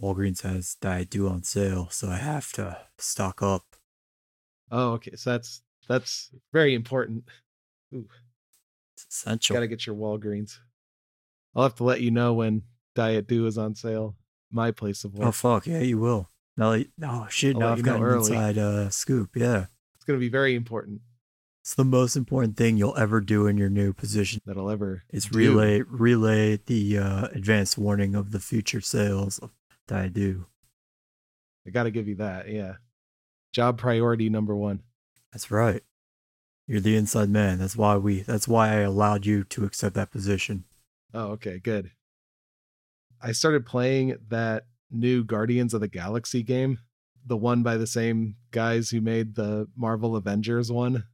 [0.00, 3.62] Walgreens has Diet Dew on sale, so I have to stock up.
[4.70, 5.12] Oh, okay.
[5.16, 7.24] So that's that's very important.
[7.94, 8.08] Ooh,
[8.94, 9.54] It's essential.
[9.54, 10.58] gotta get your Walgreens.
[11.54, 12.62] I'll have to let you know when
[12.94, 14.16] Diet Dew is on sale.
[14.50, 15.28] My place of work.
[15.28, 16.30] Oh fuck yeah, you will.
[16.56, 17.54] Now, that- oh shit!
[17.56, 19.36] I'll now I've got an inside uh, scoop.
[19.36, 21.00] Yeah, It's gonna be very important
[21.62, 24.40] it's the most important thing you'll ever do in your new position.
[24.46, 25.36] that I'll ever Is do.
[25.36, 29.50] relay relay the uh, advanced warning of the future sales of
[29.86, 30.46] Diet Dew.
[31.66, 32.48] I gotta give you that.
[32.48, 32.74] Yeah.
[33.52, 34.82] Job priority number one.
[35.32, 35.82] That's right.
[36.66, 37.58] You're the inside man.
[37.58, 38.20] That's why we.
[38.22, 40.64] That's why I allowed you to accept that position.
[41.14, 41.92] Oh, okay, good.
[43.22, 46.78] I started playing that new Guardians of the Galaxy game,
[47.24, 51.04] the one by the same guys who made the Marvel Avengers one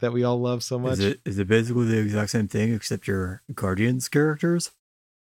[0.00, 0.94] that we all love so much.
[0.94, 4.70] Is it is it basically the exact same thing except your Guardians characters?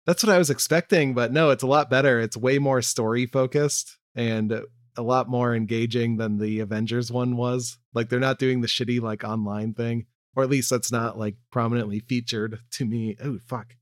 [0.09, 2.19] That's what I was expecting, but no, it's a lot better.
[2.19, 4.51] It's way more story focused and
[4.97, 7.77] a lot more engaging than the Avengers one was.
[7.93, 11.35] Like they're not doing the shitty like online thing, or at least that's not like
[11.51, 13.17] prominently featured to me.
[13.23, 13.75] Oh fuck.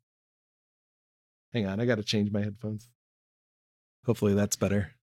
[1.54, 2.90] Hang on, I got to change my headphones.
[4.06, 4.96] Hopefully that's better.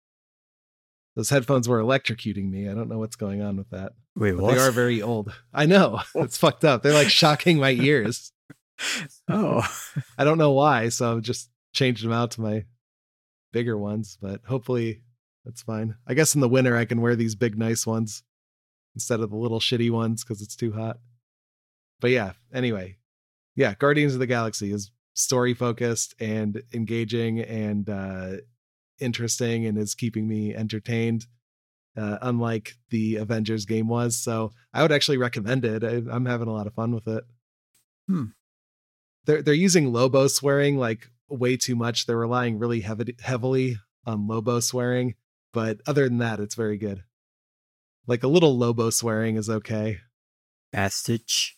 [1.15, 2.67] Those headphones were electrocuting me.
[2.67, 3.93] I don't know what's going on with that.
[4.17, 5.33] Wait, they are very old.
[5.53, 6.01] I know.
[6.15, 6.83] It's fucked up.
[6.83, 8.33] They're like shocking my ears.
[9.29, 9.67] oh,
[10.17, 12.65] I don't know why, so I've just changed them out to my
[13.51, 15.01] bigger ones, but hopefully
[15.45, 15.95] that's fine.
[16.07, 18.23] I guess in the winter I can wear these big nice ones
[18.95, 20.99] instead of the little shitty ones because it's too hot.
[21.99, 22.97] But yeah, anyway.
[23.55, 28.37] Yeah, Guardians of the Galaxy is story focused and engaging and uh
[28.99, 31.27] interesting and is keeping me entertained.
[31.95, 35.83] Uh, unlike the Avengers game was, so I would actually recommend it.
[35.83, 37.23] I, I'm having a lot of fun with it
[39.25, 42.05] they're they're using Lobo swearing like way too much.
[42.05, 45.15] They're relying really heavy, heavily on Lobo swearing,
[45.53, 47.03] but other than that, it's very good.
[48.07, 49.99] Like a little Lobo swearing is okay.
[50.75, 51.51] Bastich.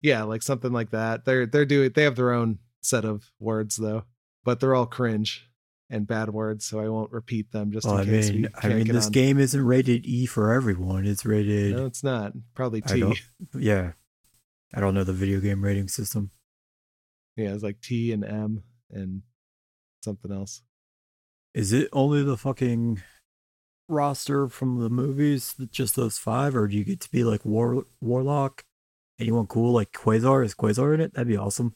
[0.00, 1.24] Yeah, like something like that.
[1.24, 4.04] They're they're doing they have their own set of words though,
[4.44, 5.48] but they're all cringe
[5.90, 8.68] and bad words, so I won't repeat them just Well, in I case mean, I
[8.68, 9.12] mean, this on.
[9.12, 11.04] game isn't rated E for everyone.
[11.06, 12.32] It's rated, No, it's not.
[12.54, 13.00] Probably I T.
[13.00, 13.20] don't-
[13.58, 13.92] yeah.
[14.74, 16.30] I don't know the video game rating system.
[17.36, 19.22] Yeah, it's like T and M and
[20.02, 20.62] something else.
[21.54, 23.02] Is it only the fucking
[23.88, 27.84] roster from the movies, just those five, or do you get to be like War
[28.00, 28.64] Warlock?
[29.18, 30.44] Anyone cool like Quasar?
[30.44, 31.14] Is Quasar in it?
[31.14, 31.74] That'd be awesome.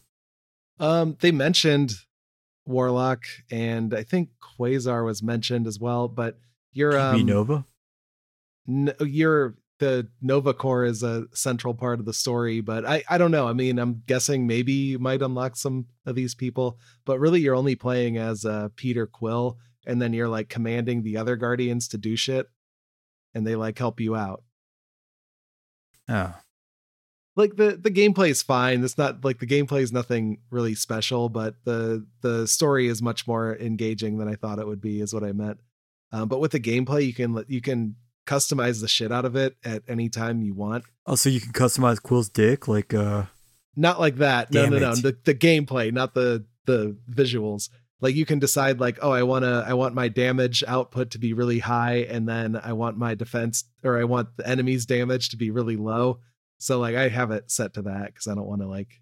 [0.79, 1.95] Um, they mentioned
[2.67, 6.09] Warlock, and I think Quasar was mentioned as well.
[6.09, 6.39] But
[6.73, 7.65] you're um, Nova.
[9.01, 13.31] you're the Nova Corps is a central part of the story, but I I don't
[13.31, 13.47] know.
[13.47, 17.55] I mean, I'm guessing maybe you might unlock some of these people, but really you're
[17.55, 21.99] only playing as uh, Peter Quill, and then you're like commanding the other Guardians to
[21.99, 22.49] do shit,
[23.35, 24.43] and they like help you out.
[26.09, 26.35] Oh,
[27.37, 28.83] like the the gameplay is fine.
[28.83, 33.27] It's not like the gameplay is nothing really special, but the the story is much
[33.27, 35.01] more engaging than I thought it would be.
[35.01, 35.59] Is what I meant.
[36.13, 39.37] Um, but with the gameplay, you can let- you can customize the shit out of
[39.37, 40.85] it at any time you want.
[41.07, 43.25] oh, so you can customize Quill's dick, like uh,
[43.77, 44.53] Not like that.
[44.53, 44.91] No, Damn no, no.
[44.93, 45.03] it.
[45.03, 47.69] The the gameplay, not the the visuals.
[48.01, 51.19] Like you can decide like, oh, I want to I want my damage output to
[51.19, 55.31] be really high and then I want my defense or I want the enemy's damage
[55.31, 56.19] to be really low.
[56.59, 59.01] So like I have it set to that cuz I don't want to like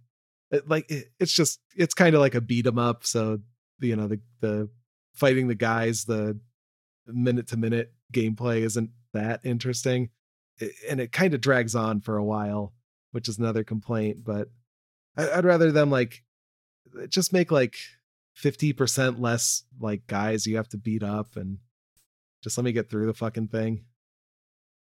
[0.50, 3.40] it, like it, it's just it's kind of like a beat 'em up, so
[3.80, 4.68] you know the the
[5.14, 6.38] fighting the guys the
[7.06, 10.10] minute to minute gameplay isn't that interesting.
[10.88, 12.72] And it kind of drags on for a while,
[13.10, 14.48] which is another complaint, but
[15.16, 16.22] I'd rather them like
[17.00, 17.76] uh, just make like
[18.40, 21.58] 50% less like guys you have to beat up and
[22.42, 23.84] just let me get through the fucking thing.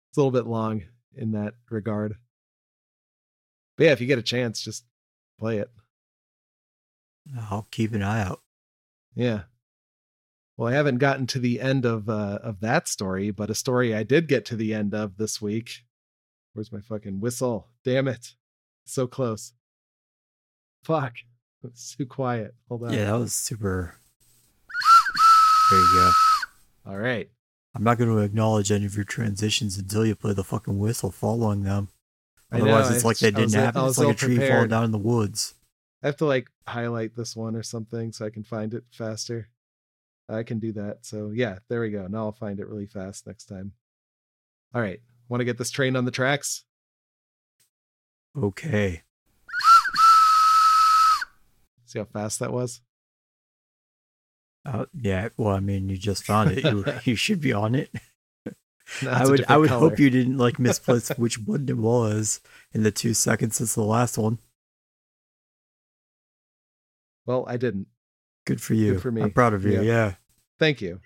[0.10, 0.84] It's a little bit long
[1.16, 2.16] in that regard.
[3.78, 4.86] But yeah, if you get a chance, just
[5.40, 5.70] play it.
[7.50, 8.42] I'll keep an eye out.
[9.16, 9.44] Yeah.
[10.58, 13.94] Well, I haven't gotten to the end of uh of that story, but a story
[13.96, 15.84] I did get to the end of this week.
[16.54, 17.68] Where's my fucking whistle?
[17.84, 18.34] Damn it.
[18.86, 19.54] So close.
[20.84, 21.14] Fuck.
[21.64, 22.56] It's too quiet.
[22.70, 22.94] Hold on.
[22.94, 23.96] Yeah, that was super.
[25.70, 26.12] There you go.
[26.88, 27.30] All right.
[27.76, 31.12] I'm not going to acknowledge any of your transitions until you play the fucking whistle
[31.12, 31.90] following them.
[32.52, 33.86] I know, Otherwise, it's I- like they didn't I happen.
[33.86, 35.54] It's like a tree falling down in the woods.
[36.02, 39.50] I have to like highlight this one or something so I can find it faster.
[40.30, 41.06] I can do that.
[41.06, 42.08] So yeah, there we go.
[42.08, 43.72] Now I'll find it really fast next time.
[44.74, 45.00] All right.
[45.30, 46.64] Want to get this train on the tracks?
[48.38, 49.04] Okay.
[51.86, 52.82] See how fast that was?
[54.66, 56.64] Uh, yeah, well, I mean, you just found it.
[56.64, 57.90] You, you should be on it.
[59.04, 59.90] No, I would, I would color.
[59.90, 62.40] hope you didn't like misplace which one it was
[62.74, 64.40] in the two seconds since the last one.
[67.26, 67.88] Well, I didn't.
[68.48, 68.94] Good for you.
[68.94, 69.22] Good for me.
[69.22, 69.74] I'm proud of you.
[69.74, 69.82] Yeah.
[69.82, 70.14] Yeah.
[70.58, 71.02] Thank you.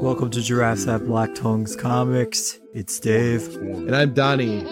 [0.00, 2.60] Welcome to Giraffes at Black Tongues Comics.
[2.72, 3.56] It's Dave.
[3.56, 4.62] And I'm Donnie.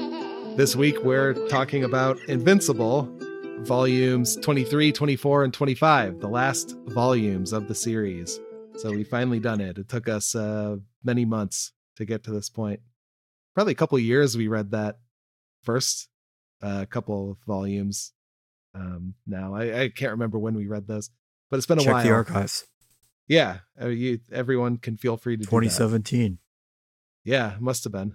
[0.54, 3.12] This week we're talking about Invincible,
[3.62, 8.40] volumes 23, 24, and 25, the last volumes of the series.
[8.76, 9.78] So we finally done it.
[9.78, 12.80] It took us uh, many months to get to this point.
[13.54, 14.98] Probably a couple of years we read that
[15.62, 16.08] first
[16.62, 18.12] uh, couple of volumes.
[18.74, 21.10] Um, now I, I can't remember when we read those,
[21.50, 22.04] but it's been a Check while.
[22.04, 22.64] the archives.
[23.28, 25.50] Yeah, uh, you, everyone can feel free to do that.
[25.50, 26.38] 2017.
[27.24, 28.14] Yeah, must have been.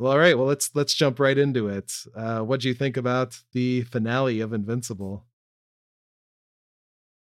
[0.00, 0.36] Well, all right.
[0.36, 1.92] Well, let's let's jump right into it.
[2.16, 5.26] Uh, what do you think about the finale of Invincible?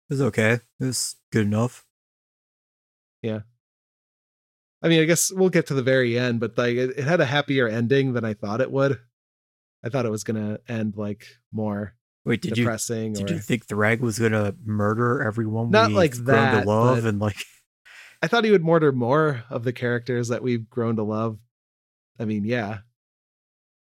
[0.09, 0.53] It was okay.
[0.79, 1.85] It was good enough.
[3.21, 3.41] Yeah.
[4.81, 7.21] I mean, I guess we'll get to the very end, but like it, it had
[7.21, 8.99] a happier ending than I thought it would.
[9.85, 11.93] I thought it was gonna end like more
[12.25, 13.13] Wait, did you depressing.
[13.13, 17.19] did or you think Thrag was gonna murder everyone Not like that, to love and
[17.19, 17.37] like
[18.23, 21.37] I thought he would murder more of the characters that we've grown to love.
[22.19, 22.79] I mean, yeah,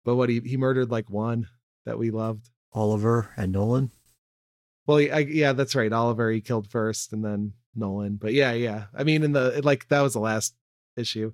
[0.03, 1.47] but what he he murdered like one
[1.85, 2.49] that we loved.
[2.73, 3.89] Oliver and Nolan?
[4.85, 5.91] Well, I, yeah, that's right.
[5.91, 8.17] Oliver he killed first, and then Nolan.
[8.17, 8.85] But yeah, yeah.
[8.93, 10.55] I mean, in the like that was the last
[10.97, 11.33] issue.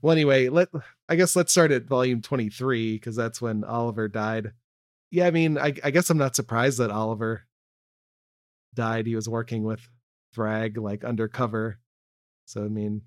[0.00, 0.68] Well, anyway, let
[1.08, 4.52] I guess let's start at volume twenty three because that's when Oliver died.
[5.10, 7.42] Yeah, I mean, I, I guess I'm not surprised that Oliver
[8.74, 9.06] died.
[9.06, 9.80] He was working with
[10.36, 11.80] Thrag like undercover,
[12.44, 13.02] so I mean,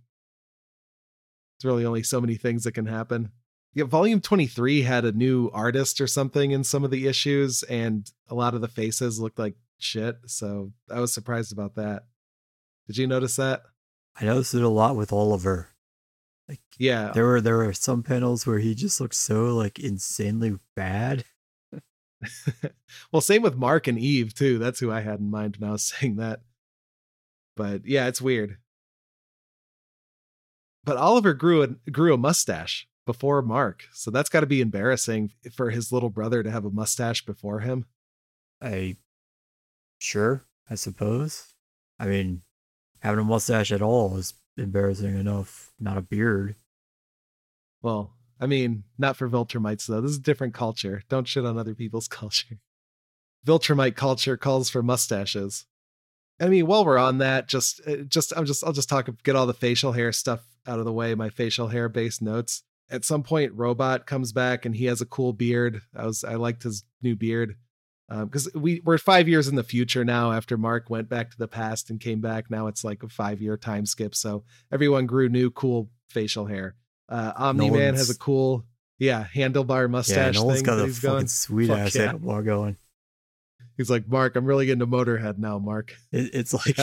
[1.61, 3.29] it's really only so many things that can happen.
[3.75, 8.11] Yeah, volume 23 had a new artist or something in some of the issues, and
[8.29, 10.17] a lot of the faces looked like shit.
[10.25, 12.05] So I was surprised about that.
[12.87, 13.61] Did you notice that?
[14.19, 15.67] I noticed it a lot with Oliver.
[16.49, 17.11] Like Yeah.
[17.13, 21.25] there were there were some panels where he just looked so like insanely bad.
[23.11, 24.57] well, same with Mark and Eve, too.
[24.57, 26.41] That's who I had in mind when I was saying that.
[27.55, 28.57] But yeah, it's weird.
[30.83, 33.85] But Oliver grew a grew a mustache before Mark.
[33.93, 37.59] So that's got to be embarrassing for his little brother to have a mustache before
[37.59, 37.85] him.
[38.61, 38.95] I
[39.99, 41.53] sure, I suppose.
[41.99, 42.41] I mean,
[42.99, 46.55] having a mustache at all is embarrassing enough, not a beard.
[47.81, 50.01] Well, I mean, not for Viltrumites though.
[50.01, 51.03] This is a different culture.
[51.09, 52.59] Don't shit on other people's culture.
[53.45, 55.65] Viltrumite culture calls for mustaches.
[56.39, 59.35] I mean, while we're on that, just, uh, just, I'm just, I'll just talk, get
[59.35, 61.15] all the facial hair stuff out of the way.
[61.15, 62.63] My facial hair based notes.
[62.89, 65.81] At some point, Robot comes back and he has a cool beard.
[65.95, 67.55] I was, I liked his new beard
[68.09, 70.33] because we we're five years in the future now.
[70.33, 73.41] After Mark went back to the past and came back, now it's like a five
[73.41, 74.13] year time skip.
[74.13, 76.75] So everyone grew new cool facial hair.
[77.07, 78.65] Uh, Omni Man Nolan's- has a cool,
[78.99, 80.35] yeah, handlebar mustache.
[80.35, 81.27] Yeah, Nolan's thing got a he's fucking going.
[81.27, 82.11] sweet Fuck ass yeah.
[82.11, 82.77] handlebar going.
[83.77, 85.95] He's like, Mark, I'm really into Motorhead now, Mark.
[86.11, 86.75] It, it's like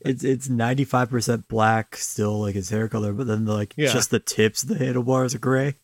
[0.00, 3.74] it's it's ninety five percent black still, like his hair color, but then the, like
[3.76, 3.92] Yeah.
[3.92, 5.74] just the tips of the handlebars are gray.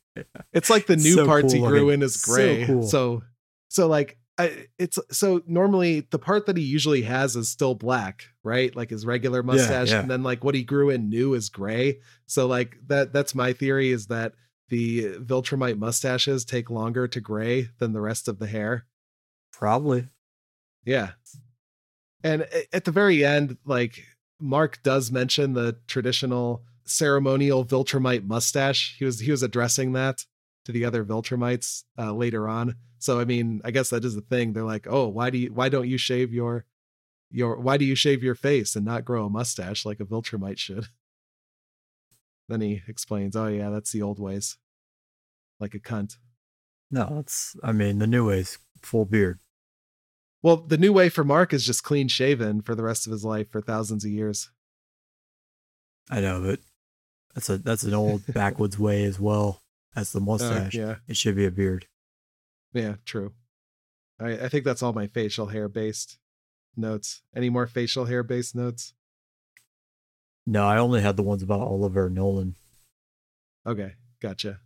[0.53, 1.95] It's like the new So parts he cool grew looking.
[1.95, 2.67] in is gray.
[2.67, 3.23] So, cool.
[3.69, 8.25] so, like, I, it's so normally the part that he usually has is still black,
[8.43, 8.75] right?
[8.75, 10.01] Like his regular mustache, yeah.
[10.01, 12.01] and then like what he grew in new is gray.
[12.27, 14.33] So, like that that's my theory is that
[14.69, 18.87] the Viltrumite mustaches take longer to gray than the rest of the hair.
[19.53, 20.07] Probably.
[20.85, 21.11] Yeah.
[22.27, 24.03] And at the very end, like
[24.41, 28.97] Mark does mention the traditional ceremonial Viltrumite mustache.
[28.99, 30.25] He was he was addressing that
[30.65, 32.75] to the other Viltrumites uh, later on.
[32.99, 34.53] So I mean, I guess that is the thing.
[34.53, 36.65] They're like, "Oh, why do you why don't you shave your
[37.31, 40.59] your why do you shave your face and not grow a mustache like a Viltrumite
[40.59, 40.87] should?"
[42.49, 44.57] Then he explains, "Oh yeah, that's the old ways."
[45.61, 46.17] Like a cunt.
[46.91, 49.39] No, it's I mean the new ways, full beard.
[50.43, 53.25] Well, the new way for Mark is just clean shaven for the rest of his
[53.25, 54.51] life for thousands of years.
[56.11, 56.61] I know, but
[57.35, 59.63] that's a that's an old backwoods way as well
[59.97, 60.75] as the Uh, mustache.
[60.75, 61.87] yeah, It should be a beard.
[62.73, 63.33] yeah, true.
[64.21, 66.19] I, I think that's all my facial hair based
[66.77, 67.23] notes.
[67.35, 68.93] Any more facial hair based notes?
[70.47, 72.55] No, I only had the ones about Oliver Nolan.
[73.67, 74.61] Okay, gotcha.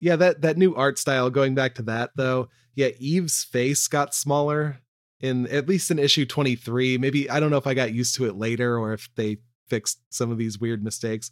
[0.00, 1.28] Yeah, that that new art style.
[1.28, 4.78] Going back to that though, yeah, Eve's face got smaller
[5.20, 6.98] in at least in issue 23.
[6.98, 10.00] Maybe I don't know if I got used to it later or if they fixed
[10.10, 11.30] some of these weird mistakes.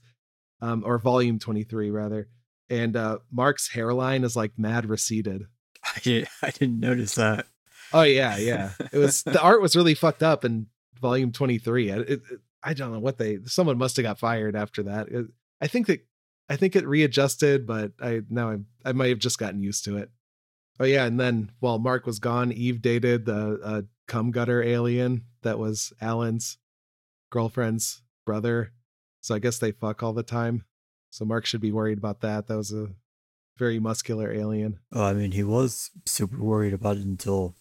[0.62, 2.28] Um, or volume 23 rather.
[2.70, 5.44] And uh Mark's hairline is like mad receded.
[5.84, 7.46] I didn't, I didn't notice that.
[7.92, 8.70] Oh yeah, yeah.
[8.92, 10.66] It was the art was really fucked up in
[11.00, 11.90] volume 23.
[11.90, 12.20] It, it,
[12.62, 15.08] I don't know what they someone must have got fired after that.
[15.08, 15.26] It,
[15.60, 16.00] I think that
[16.48, 19.98] I think it readjusted, but I now I I might have just gotten used to
[19.98, 20.10] it.
[20.78, 25.24] Oh yeah, and then while Mark was gone, Eve dated the uh, cum gutter alien
[25.42, 26.58] that was Alan's
[27.30, 28.72] girlfriend's brother.
[29.20, 30.64] So I guess they fuck all the time.
[31.10, 32.46] So Mark should be worried about that.
[32.46, 32.88] That was a
[33.56, 34.78] very muscular alien.
[34.92, 37.54] Oh, I mean, he was super worried about it until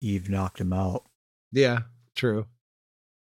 [0.00, 1.04] Eve knocked him out.
[1.52, 1.80] Yeah,
[2.14, 2.46] true.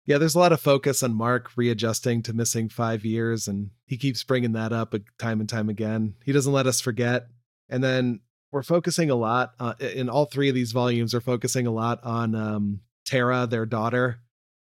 [0.07, 3.97] Yeah, there's a lot of focus on Mark readjusting to missing five years, and he
[3.97, 6.15] keeps bringing that up time and time again.
[6.25, 7.27] He doesn't let us forget.
[7.69, 8.21] And then
[8.53, 11.15] we're focusing a lot uh, in all three of these volumes.
[11.15, 14.21] We're focusing a lot on um, Tara, their daughter,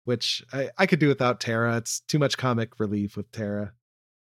[0.04, 1.76] which I, I could do without Tara.
[1.76, 3.72] It's too much comic relief with Tara.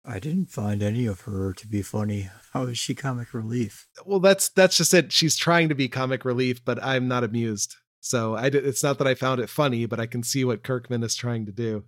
[0.07, 2.29] I didn't find any of her to be funny.
[2.53, 3.87] How is she comic relief?
[4.05, 5.11] Well, that's that's just it.
[5.11, 7.75] She's trying to be comic relief, but I'm not amused.
[8.01, 10.63] So I did, it's not that I found it funny, but I can see what
[10.63, 11.85] Kirkman is trying to do.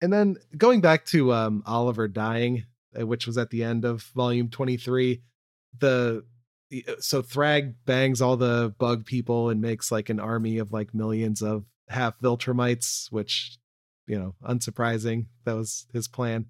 [0.00, 2.64] And then going back to um, Oliver dying,
[2.98, 5.22] uh, which was at the end of volume 23,
[5.78, 6.24] the
[6.88, 10.94] uh, so Thrag bangs all the bug people and makes like an army of like
[10.94, 13.58] millions of half Viltrumites, which
[14.06, 15.26] you know, unsurprising.
[15.44, 16.46] That was his plan.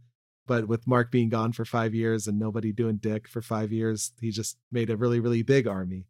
[0.47, 4.13] But with Mark being gone for five years and nobody doing dick for five years,
[4.21, 6.07] he just made a really, really big army.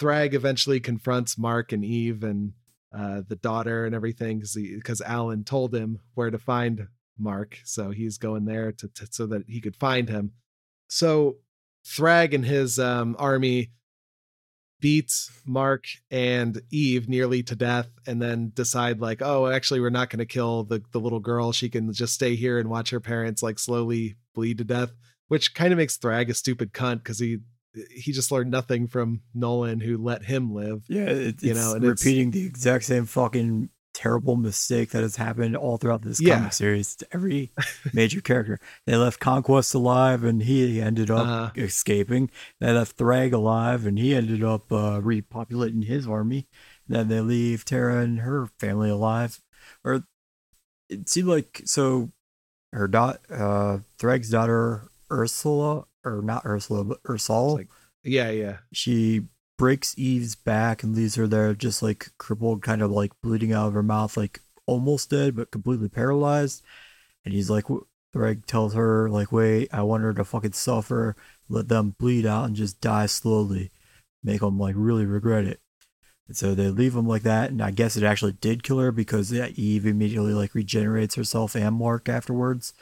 [0.00, 2.52] Thrag eventually confronts Mark and Eve and
[2.92, 8.18] uh, the daughter and everything because Alan told him where to find Mark, so he's
[8.18, 10.32] going there to, to so that he could find him.
[10.88, 11.36] So
[11.86, 13.70] Thrag and his um, army
[14.80, 20.10] beats Mark and Eve nearly to death and then decide like, oh, actually we're not
[20.10, 21.52] going to kill the the little girl.
[21.52, 24.92] She can just stay here and watch her parents like slowly bleed to death,
[25.28, 27.38] which kind of makes Thrag a stupid cunt cuz he
[27.90, 30.84] he just learned nothing from Nolan who let him live.
[30.88, 35.56] Yeah, it, you know, and repeating the exact same fucking terrible mistake that has happened
[35.56, 36.36] all throughout this yeah.
[36.36, 37.52] comic series to every
[37.94, 38.58] major character.
[38.86, 42.30] They left Conquest alive and he ended up uh, escaping.
[42.60, 46.48] They left Thrag alive and he ended up uh, repopulating his army.
[46.86, 49.40] Then they leave Tara and her family alive.
[49.84, 50.04] Or
[50.90, 52.10] it seemed like so
[52.72, 57.54] her dot uh Thrag's daughter Ursula or not Ursula but Ursula.
[57.54, 57.68] Like,
[58.02, 58.58] yeah, yeah.
[58.72, 59.22] She
[59.56, 63.68] breaks Eve's back and leaves her there just like crippled, kind of like bleeding out
[63.68, 66.62] of her mouth, like almost dead, but completely paralyzed.
[67.24, 67.64] And he's like,
[68.12, 71.16] Greg tells her, like, wait, I want her to fucking suffer,
[71.48, 73.70] let them bleed out and just die slowly,
[74.22, 75.60] make them like really regret it.
[76.28, 78.90] And so they leave him like that, and I guess it actually did kill her
[78.92, 82.72] because yeah, Eve immediately like regenerates herself and Mark afterwards.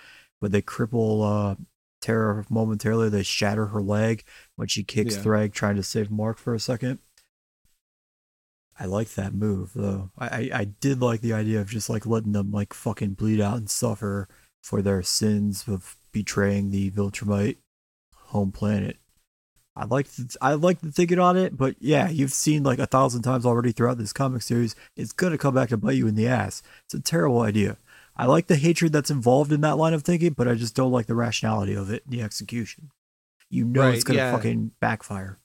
[0.40, 1.54] But they cripple uh,
[2.02, 3.08] Tara momentarily.
[3.08, 4.24] They shatter her leg
[4.56, 5.22] when she kicks yeah.
[5.22, 6.98] Thrag trying to save Mark for a second.
[8.78, 10.10] I like that move though.
[10.18, 13.40] I, I, I did like the idea of just like letting them like fucking bleed
[13.40, 14.28] out and suffer
[14.62, 17.56] for their sins of betraying the Viltrumite
[18.14, 18.96] home planet.
[19.74, 22.86] I like to, I like to thinking on it, but yeah, you've seen like a
[22.86, 24.74] thousand times already throughout this comic series.
[24.96, 26.62] It's gonna come back to bite you in the ass.
[26.84, 27.76] It's a terrible idea.
[28.16, 30.92] I like the hatred that's involved in that line of thinking, but I just don't
[30.92, 32.90] like the rationality of it, the execution.
[33.48, 34.32] You know right, it's gonna yeah.
[34.32, 35.38] fucking backfire.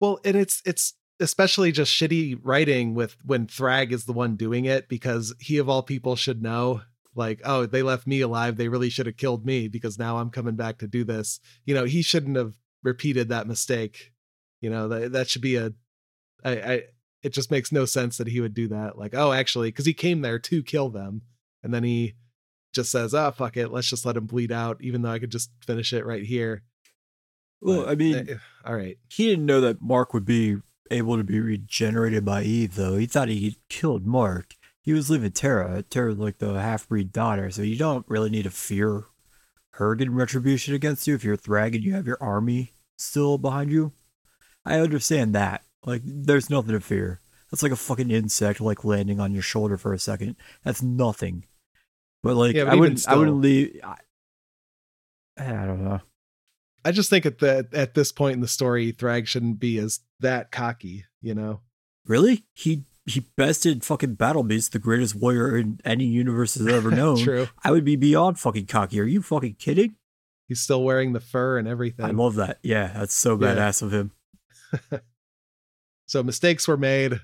[0.00, 4.64] Well, and it's it's especially just shitty writing with when Thrag is the one doing
[4.64, 6.82] it because he of all people should know
[7.14, 10.30] like oh they left me alive they really should have killed me because now I'm
[10.30, 11.40] coming back to do this.
[11.64, 14.12] You know, he shouldn't have repeated that mistake.
[14.60, 15.72] You know, that that should be a
[16.44, 16.82] I I
[17.22, 18.98] it just makes no sense that he would do that.
[18.98, 21.22] Like, oh, actually, because he came there to kill them
[21.66, 22.14] and then he
[22.72, 25.18] just says, "Ah, oh, fuck it, let's just let him bleed out," even though I
[25.18, 26.62] could just finish it right here.
[27.60, 28.96] Well, but, I mean, uh, all right.
[29.08, 30.58] He didn't know that Mark would be
[30.90, 32.96] able to be regenerated by Eve, though.
[32.96, 34.54] He thought he killed Mark.
[34.80, 35.82] He was leaving Tara.
[35.82, 39.04] Tara's like the half breed daughter, so you don't really need to fear
[39.72, 43.72] her getting retribution against you if you're Thrag and you have your army still behind
[43.72, 43.92] you.
[44.64, 45.64] I understand that.
[45.84, 47.20] Like, there's nothing to fear.
[47.50, 50.36] That's like a fucking insect like landing on your shoulder for a second.
[50.64, 51.44] That's nothing.
[52.26, 53.80] But like, yeah, but I wouldn't, still, I wouldn't leave.
[53.82, 53.96] I,
[55.38, 56.00] eh, I don't know.
[56.84, 60.00] I just think at the at this point in the story, Thrag shouldn't be as
[60.20, 61.60] that cocky, you know.
[62.06, 62.44] Really?
[62.54, 67.18] He he bested fucking Battle Beast, the greatest warrior in any universe has ever known.
[67.18, 67.48] True.
[67.64, 69.00] I would be beyond fucking cocky.
[69.00, 69.96] Are you fucking kidding?
[70.48, 72.06] He's still wearing the fur and everything.
[72.06, 72.58] I love that.
[72.62, 73.86] Yeah, that's so badass yeah.
[73.86, 74.12] of him.
[76.06, 77.20] So mistakes were made.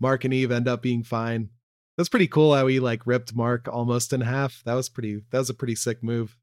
[0.00, 1.50] Mark and Eve end up being fine.
[1.96, 4.62] That's pretty cool how he like ripped Mark almost in half.
[4.64, 6.36] That was pretty that was a pretty sick move.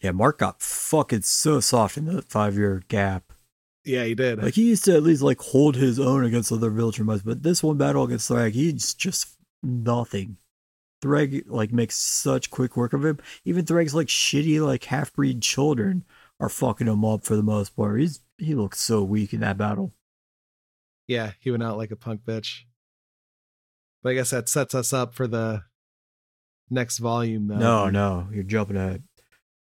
[0.00, 3.32] Yeah, Mark got fucking so soft in the five year gap.
[3.84, 4.42] Yeah, he did.
[4.42, 7.42] Like he used to at least like hold his own against other villager Viltrumites, but
[7.42, 10.36] this one battle against Thrag, he's just nothing.
[11.02, 13.18] Thrag like makes such quick work of him.
[13.44, 16.04] Even Thrag's like shitty like half breed children
[16.38, 18.00] are fucking him up for the most part.
[18.00, 19.94] He's he looks so weak in that battle.
[21.06, 22.64] yeah, he went out like a punk bitch.
[24.02, 25.62] But I guess that sets us up for the
[26.70, 27.56] next volume though.
[27.58, 29.02] No, no, you're jumping ahead.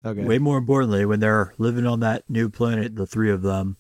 [0.04, 0.24] Okay.
[0.24, 3.78] Way more importantly, when they're living on that new planet, the three of them,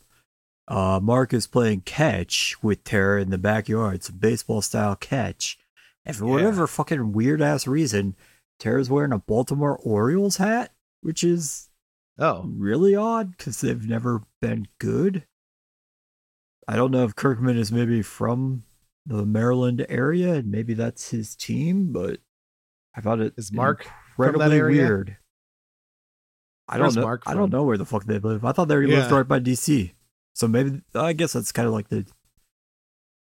[0.67, 3.95] uh, Mark is playing catch with Tara in the backyard.
[3.95, 5.59] It's a baseball style catch.
[6.03, 6.31] And for Yeah.
[6.31, 8.15] whatever fucking weird ass reason,
[8.59, 11.69] Tara's wearing a Baltimore Orioles hat, which is
[12.17, 12.43] Oh.
[12.47, 15.27] really odd because they've never been good.
[16.67, 18.63] I don't know if Kirkman is maybe from
[19.05, 22.19] the Maryland area and maybe that's his team, but
[22.95, 25.17] I thought it Is Mark incredibly weird.
[26.67, 27.07] I Where's don't know.
[27.07, 28.43] Mark I don't know where the fuck they live.
[28.43, 29.13] I thought they lived Yeah.
[29.15, 29.93] right by DC.
[30.33, 32.05] So maybe I guess that's kind of like the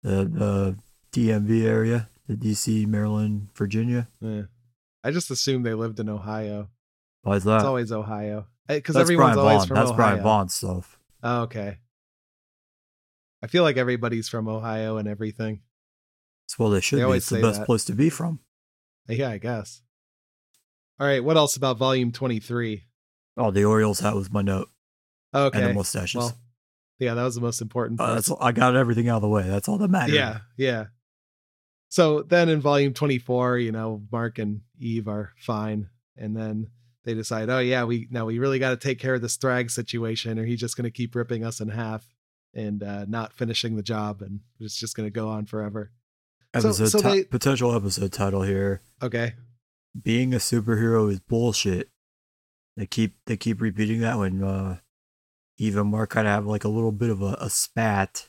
[0.02, 0.76] the the
[1.12, 4.08] DMV area, the DC, Maryland, Virginia.
[4.24, 4.42] Eh.
[5.04, 6.68] I just assumed they lived in Ohio.
[7.22, 7.56] Why is that?
[7.56, 8.46] It's always Ohio.
[8.66, 9.68] Because everyone's Brian always Vaughan.
[9.68, 9.96] from That's Ohio.
[9.96, 10.98] Brian Vaughan stuff.
[11.22, 11.78] Oh, okay.
[13.42, 15.60] I feel like everybody's from Ohio and everything.
[16.58, 17.12] Well they should They be.
[17.12, 17.66] It's the best that.
[17.66, 18.40] place to be from.
[19.08, 19.82] Yeah, I guess.
[20.98, 22.84] All right, what else about volume 23?
[23.36, 24.68] Oh, the Orioles hat was my note.
[25.34, 25.58] Okay.
[25.60, 26.16] And the mustaches.
[26.16, 26.38] Well,
[26.98, 28.14] yeah, that was the most important Uh, part.
[28.16, 29.48] that's I got everything out of the way.
[29.48, 30.14] That's all that matters.
[30.14, 30.86] yeah, yeah.
[31.88, 35.88] So then in volume 24, you know, Mark and Eve are fine.
[36.16, 36.68] And then
[37.04, 39.70] they decide, oh, yeah, we now we really got to take care of this Thrag
[39.70, 42.06] situation, or he's just going to keep ripping us in half
[42.54, 44.22] and uh, not finishing the job.
[44.22, 45.90] And it's just going to go on forever.
[46.58, 48.80] So- Episode so ti- they- potential episode title here.
[49.02, 49.34] Okay.
[50.02, 51.88] being a superhero is bullshit.
[52.76, 54.78] They keep they keep repeating that when uh
[55.58, 58.28] Eve and Mark kind of have like a little bit of a, a spat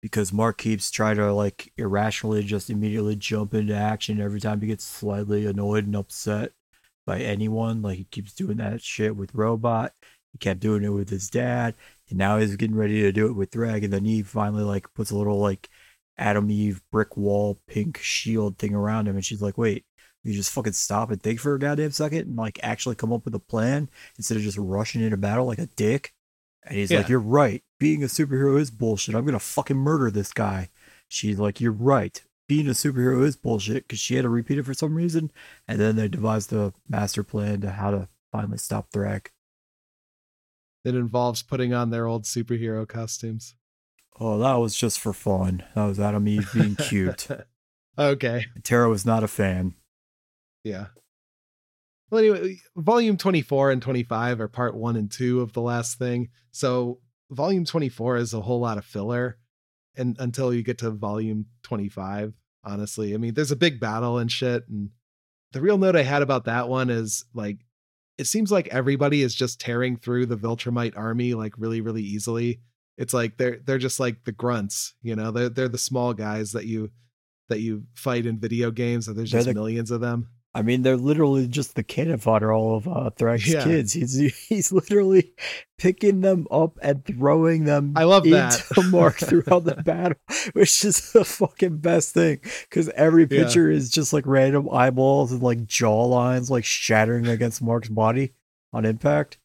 [0.00, 4.66] because Mark keeps trying to like irrationally just immediately jump into action every time he
[4.68, 6.52] gets slightly annoyed and upset
[7.06, 7.82] by anyone.
[7.82, 9.92] Like he keeps doing that shit with Robot.
[10.32, 11.74] He kept doing it with his dad,
[12.14, 13.82] and now he's getting ready to do it with Thrag.
[13.82, 15.68] And then Eve finally like puts a little like
[16.16, 19.84] Atom Eve brick wall pink shield thing around him, and she's like, "Wait,
[20.22, 23.24] you just fucking stop and think for a goddamn second and like actually come up
[23.24, 26.14] with a plan instead of just rushing into battle like a dick.
[26.64, 27.62] And he's like, You're right.
[27.80, 29.14] Being a superhero is bullshit.
[29.14, 30.70] I'm gonna fucking murder this guy.
[31.08, 32.22] She's like, You're right.
[32.48, 35.32] Being a superhero is bullshit because she had to repeat it for some reason.
[35.66, 39.26] And then they devised the master plan to how to finally stop Thrag.
[40.84, 43.54] It involves putting on their old superhero costumes.
[44.20, 45.64] Oh, that was just for fun.
[45.74, 47.26] That was Atom Eve being cute.
[47.98, 48.46] okay.
[48.62, 49.74] Tara was not a fan.
[50.62, 50.86] Yeah.
[52.10, 56.28] Well, anyway, volume 24 and 25 are part one and two of the last thing.
[56.52, 59.38] So, volume 24 is a whole lot of filler
[59.96, 63.14] and until you get to volume 25, honestly.
[63.14, 64.68] I mean, there's a big battle and shit.
[64.68, 64.90] And
[65.52, 67.58] the real note I had about that one is like,
[68.18, 72.60] it seems like everybody is just tearing through the Viltrumite army like really, really easily.
[72.96, 75.30] It's like they're they're just like the grunts, you know.
[75.32, 76.90] They're they're the small guys that you
[77.48, 80.28] that you fight in video games, and there's They're just the- millions of them.
[80.56, 83.64] I mean, they're literally just the cannon fodder all of uh, Thrag's Yeah.
[83.64, 83.92] kids.
[83.92, 84.14] He's
[84.48, 85.32] he's literally
[85.78, 87.92] picking them up and throwing them.
[87.96, 88.62] I love into that.
[88.90, 90.16] Mark throughout the battle,
[90.52, 92.40] which is the fucking best thing
[92.70, 93.42] because every Yeah.
[93.44, 98.32] picture is just like random eyeballs and like jaw lines like shattering against Mark's body
[98.72, 99.38] on impact.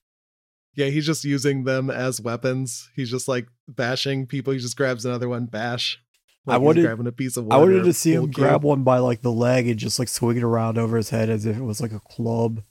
[0.76, 2.90] Yeah, he's just using them as weapons.
[2.96, 4.54] He's just like bashing people.
[4.54, 6.00] He just grabs another one, bash.
[6.48, 7.54] I Like he's wanted- grabbing a piece of wood.
[7.54, 10.08] I wanted to see him pool grab one by like the leg and just like
[10.08, 12.64] swing it around over his head as if it was like a club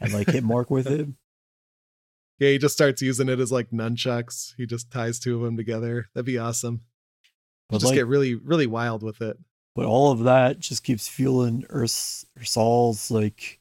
[0.00, 1.08] and like hit Mark with it.
[2.40, 4.52] Yeah, he just starts using it as like nunchucks.
[4.56, 6.06] He just ties two of them together.
[6.14, 6.82] That'd be awesome.
[7.68, 9.36] But just like, get really, really wild with it.
[9.74, 13.58] But all of that just keeps fueling Urs- Ursal's like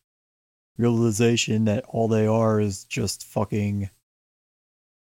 [0.77, 3.89] realization that all they are is just fucking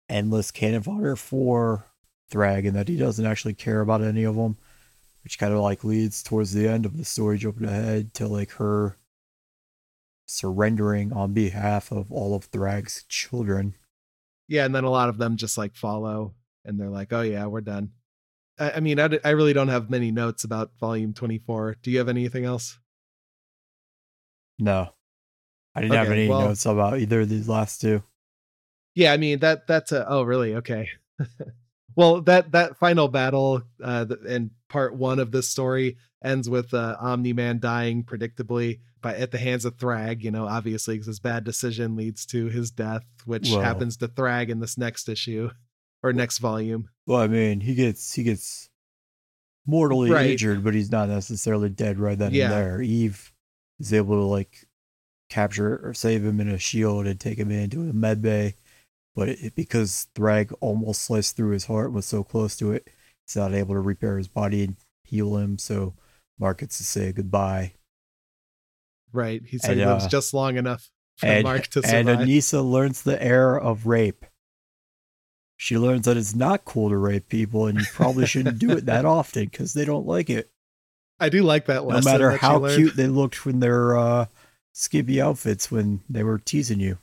[0.10, 1.86] endless cannon fodder for
[2.30, 4.58] Thrag and that he doesn't actually care about any of them,
[5.24, 8.52] which kind of like leads towards the end of the story, jumping ahead to like
[8.54, 8.96] her
[10.26, 13.74] surrendering on behalf of all of Thrag's children.
[14.48, 16.34] Yeah, and then a lot of them just like follow,
[16.66, 17.92] and they're like, "Oh yeah, we're done."
[18.60, 21.78] I, I mean, I, d- I really don't have many notes about Volume Twenty Four.
[21.82, 22.80] Do you have anything else?
[24.58, 24.90] No,
[25.76, 28.04] I didn't have any well- notes about either of these last two.
[28.96, 30.90] Yeah, I mean that that's a oh really okay.
[32.00, 36.96] well, that that final battle uh, and part one of this story ends with uh,
[37.00, 40.24] Omni Man dying predictably by at the hands of Thrag.
[40.24, 44.08] You know, obviously, because his bad decision leads to his death, which Well- happens to
[44.08, 45.50] Thrag in this next issue
[46.02, 46.88] or next volume.
[47.06, 48.70] Well, I mean, he gets he gets
[49.66, 50.32] mortally Right.
[50.32, 52.46] injured, but he's not necessarily dead right then Yeah.
[52.46, 52.82] and there.
[52.82, 53.34] Eve
[53.78, 54.66] is able to like
[55.30, 58.56] capture or save him in a shield and take him into a med bay,
[59.16, 62.88] but it, because Thrag almost sliced through his heart, was so close to it,
[63.26, 65.58] he's not able to repair his body and heal him.
[65.58, 65.96] So
[66.40, 67.74] Mark gets to say goodbye.
[69.12, 69.42] Right.
[69.46, 72.08] He said And, he lives uh, just long enough for and, Mark to survive.
[72.08, 72.22] and.
[72.22, 74.26] Anissa learns the error of rape.
[75.58, 78.86] She learns that it's not cool to rape people, and you probably shouldn't do it
[78.86, 80.50] that often because they don't like it.
[81.20, 84.26] I do like that No matter that how cute they looked in their uh,
[84.72, 86.98] skimpy outfits when they were teasing you.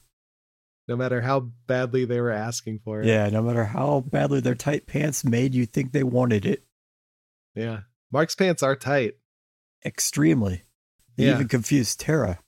[0.89, 3.07] No matter how badly they were asking for it.
[3.07, 6.65] Yeah, no matter how badly their tight pants made you think they wanted it.
[7.55, 7.81] Yeah.
[8.13, 9.15] Mark's pants are tight.
[9.85, 10.63] Extremely.
[11.17, 11.35] They Yeah.
[11.35, 12.39] even confused Tara.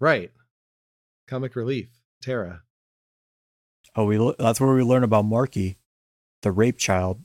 [0.00, 0.32] Right.
[1.28, 1.88] Comic relief.
[2.20, 2.62] Tara.
[3.94, 5.76] Oh, we that's where we learn about Marky,
[6.42, 7.22] the rape child.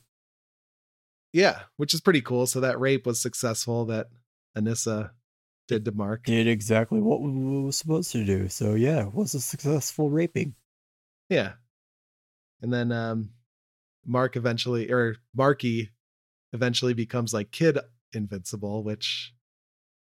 [1.33, 2.45] Yeah, which is pretty cool.
[2.47, 4.09] So that rape was successful that
[4.57, 5.11] Anissa
[5.67, 6.25] did to Mark.
[6.25, 8.49] Did exactly what we we was supposed to do.
[8.49, 10.55] So yeah, it was a successful raping.
[11.29, 11.53] Yeah.
[12.61, 13.29] And then um
[14.05, 15.91] Mark eventually or Marky
[16.53, 17.77] eventually becomes like kid
[18.13, 19.33] invincible, which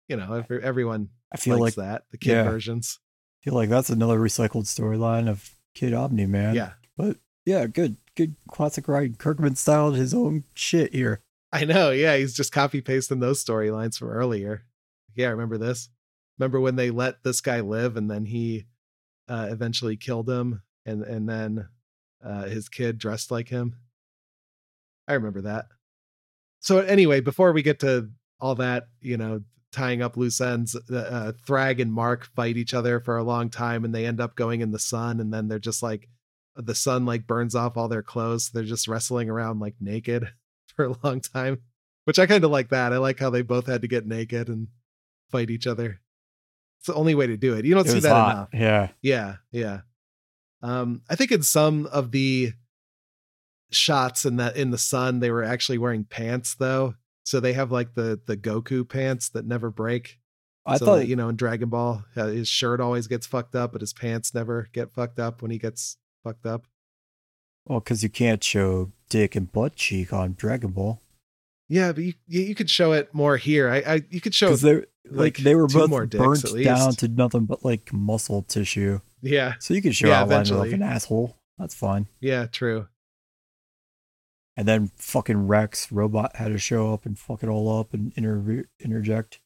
[0.09, 2.05] you know, every, everyone I feel like that.
[2.11, 2.45] The kid yeah.
[2.45, 2.99] versions.
[3.43, 6.55] feel like that's another recycled storyline of Kid Omni Man.
[6.55, 6.73] Yeah.
[6.97, 9.17] but yeah, good, good classic writing.
[9.17, 11.21] Kirkman styled his own shit here.
[11.53, 11.91] I know.
[11.91, 14.65] Yeah, he's just copy pasting those storylines from earlier.
[15.15, 15.89] Yeah, I remember this.
[16.39, 18.67] Remember when they let this guy live and then he
[19.29, 21.69] uh, eventually killed him, and and then
[22.25, 23.77] uh, his kid dressed like him.
[25.09, 25.67] I remember that.
[26.61, 31.33] So anyway, before we get to all that, you know, tying up loose ends, uh,
[31.47, 34.61] Thrag and Mark fight each other for a long time, and they end up going
[34.61, 36.09] in the sun, and then they're just like
[36.57, 38.51] the sun like burns off all their clothes.
[38.51, 40.29] They're just wrestling around like naked
[40.77, 41.61] for a long time,
[42.05, 42.93] which I kind of like that.
[42.93, 44.69] I like how they both had to get naked and
[45.31, 46.01] fight each other.
[46.79, 47.65] It's the only way to do it.
[47.65, 48.33] You don't It see that hot.
[48.33, 48.49] enough.
[48.53, 49.81] Yeah, Yeah, yeah.
[50.63, 52.53] Um, I think in some of the
[53.71, 56.95] shots in that in the sun, they were actually wearing pants though.
[57.25, 60.19] So they have like the the Goku pants that never break.
[60.67, 63.55] I so thought that, you know in Dragon Ball, uh, his shirt always gets fucked
[63.55, 66.67] up, but his pants never get fucked up when he gets fucked up.
[67.67, 71.01] well because you can't show dick and butt cheek on Dragon Ball
[71.69, 73.71] Yeah, but you you, you could show it more here.
[73.71, 77.09] I, I you could show they like like, they were both more burnt down to
[77.09, 79.01] nothing but like muscle tissue.
[79.23, 81.37] yeah So you can show Yeah, outline of an asshole.
[81.59, 82.07] That's fine.
[82.21, 82.89] yeah true
[84.57, 88.13] And then fucking Rex robot had to show up and fuck it all up and
[88.17, 89.41] inter- interject.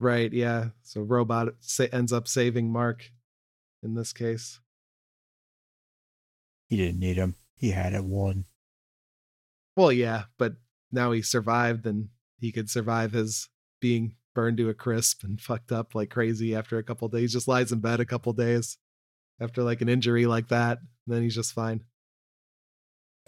[0.00, 0.68] right yeah.
[0.82, 3.10] So robot sa- ends up saving Mark
[3.82, 4.60] in this case.
[6.68, 7.34] He didn't need him.
[7.56, 8.44] He had it won.
[9.76, 10.54] Well, yeah, but
[10.92, 12.08] now he survived and
[12.40, 13.48] he could survive his
[13.80, 17.32] being burned to a crisp and fucked up like crazy after a couple days.
[17.32, 18.78] Just lies in bed a couple days
[19.40, 20.78] after like an injury like that.
[21.06, 21.82] Then he's just fine.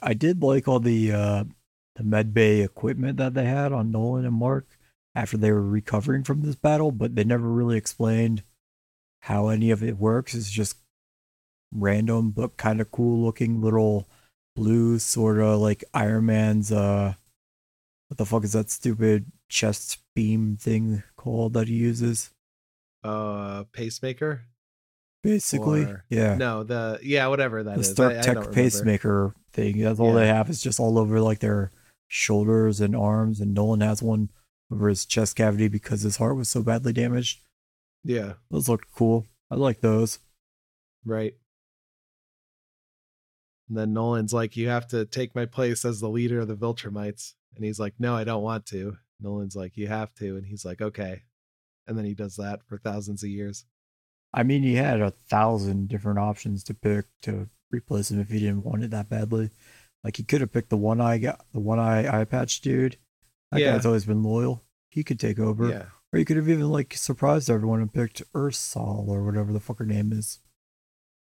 [0.03, 1.45] I did like all the uh
[1.97, 4.79] the med bay equipment that they had on Nolan and Mark
[5.15, 8.43] after they were recovering from this battle, but they never really explained
[9.21, 10.35] how any of it works.
[10.35, 10.77] It's just
[11.73, 14.07] random but kind of cool looking little
[14.55, 17.15] blue sort of like Iron Man's uh
[18.09, 22.31] what the fuck is that stupid chest beam thing called that he uses?
[23.05, 24.43] Uh, pacemaker?
[25.23, 25.85] Basically.
[25.85, 26.37] Or- yeah.
[26.37, 27.91] No, the yeah, whatever that the is.
[27.91, 28.53] Stark I- I Tech remember.
[28.53, 29.81] pacemaker thing.
[29.81, 30.49] That's all they have.
[30.51, 31.73] Is just all over like their
[32.09, 33.41] shoulders and arms.
[33.41, 34.31] And Nolan has one
[34.73, 37.41] over his chest cavity because his heart was so badly damaged.
[38.05, 39.27] Yeah, Those look cool.
[39.51, 40.21] I like those.
[41.05, 41.35] right.
[43.69, 46.57] And then Nolan's like, "You have to take my place as the leader of the
[46.57, 50.47] Viltrumites," and he's like, "No, I don't want to." Nolan's like, "You have to," and
[50.47, 51.23] he's like, "Okay,"
[51.87, 53.65] and then he does that for thousands of years.
[54.35, 58.39] I mean, he had a thousand different options to pick to replace him if he
[58.41, 59.51] didn't want it that badly.
[60.05, 62.97] Like he could have picked the one eye guy, the one eye eye patch dude.
[63.51, 63.73] That Yeah.
[63.73, 64.63] guy's always been loyal.
[64.91, 65.69] He could take over.
[65.69, 69.61] Yeah, Or you could have even like surprised everyone and picked Ursal or whatever the
[69.61, 70.39] fuck her name is.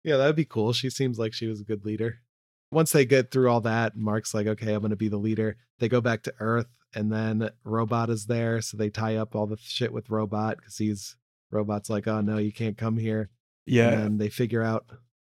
[0.03, 0.73] yeah, that'd be cool.
[0.73, 2.21] She seems like she was a good leader.
[2.71, 5.57] Once they get through all that, Mark's like, "Okay, I'm going to be the leader."
[5.79, 9.47] They go back to Earth, and then Robot is there, so they tie up all
[9.47, 11.15] the shit with Robot because he's
[11.51, 13.29] Robot's like, "Oh no, you can't come here."
[13.65, 13.91] Yeah.
[13.91, 14.85] and they figure out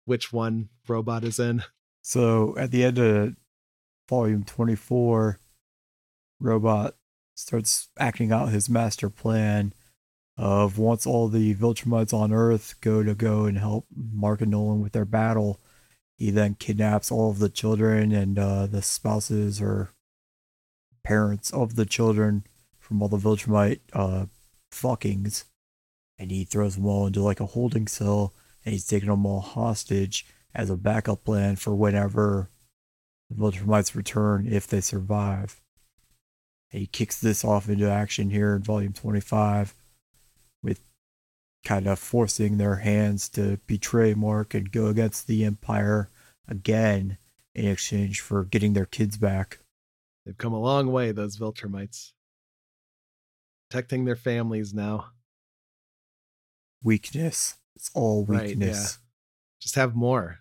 [0.05, 1.63] which one robot is in.
[2.03, 3.35] So at the end of
[4.09, 5.39] volume 24,
[6.41, 6.95] Robot
[7.35, 9.75] starts acting out his master plan
[10.37, 14.81] of once all the Viltrumites on Earth go to go and help Mark and Nolan
[14.81, 15.61] with their battle,
[16.21, 19.89] he then kidnaps all of the children and uh, the spouses or
[21.03, 22.45] parents of the children
[22.79, 24.27] from all the Viltrumite uh,
[24.71, 25.45] fuckings,
[26.19, 28.35] and he throws them all into like a holding cell,
[28.67, 32.51] and he's taking them all hostage as a backup plan for whenever
[33.31, 35.63] the Viltrumites return if they survive.
[36.71, 39.80] And he kicks this off into action here in volume 25 with
[41.65, 46.09] kind of forcing their hands to betray Mark and go against the Empire
[46.49, 47.19] again
[47.55, 49.59] in exchange for getting their kids back.
[50.25, 52.13] They've come a long way, those Viltrumites.
[53.69, 55.07] Protecting their families now.
[56.83, 57.57] Weakness.
[57.77, 58.99] It's all weakness.
[59.61, 60.41] Just have more.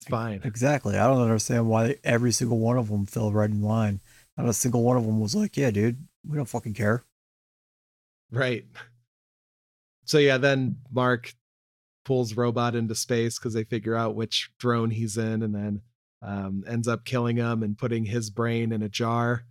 [0.00, 0.40] It's fine.
[0.44, 0.96] Exactly.
[0.96, 4.00] I don't understand why every single one of them fell right in line.
[4.36, 7.02] Not a single one of them was like, yeah, dude, we don't fucking care.
[8.30, 8.64] Right.
[10.04, 11.34] So yeah, then Mark
[12.04, 15.82] pulls Robot into space because they figure out which drone he's in, and then
[16.22, 19.44] um, ends up killing him and putting his brain in a jar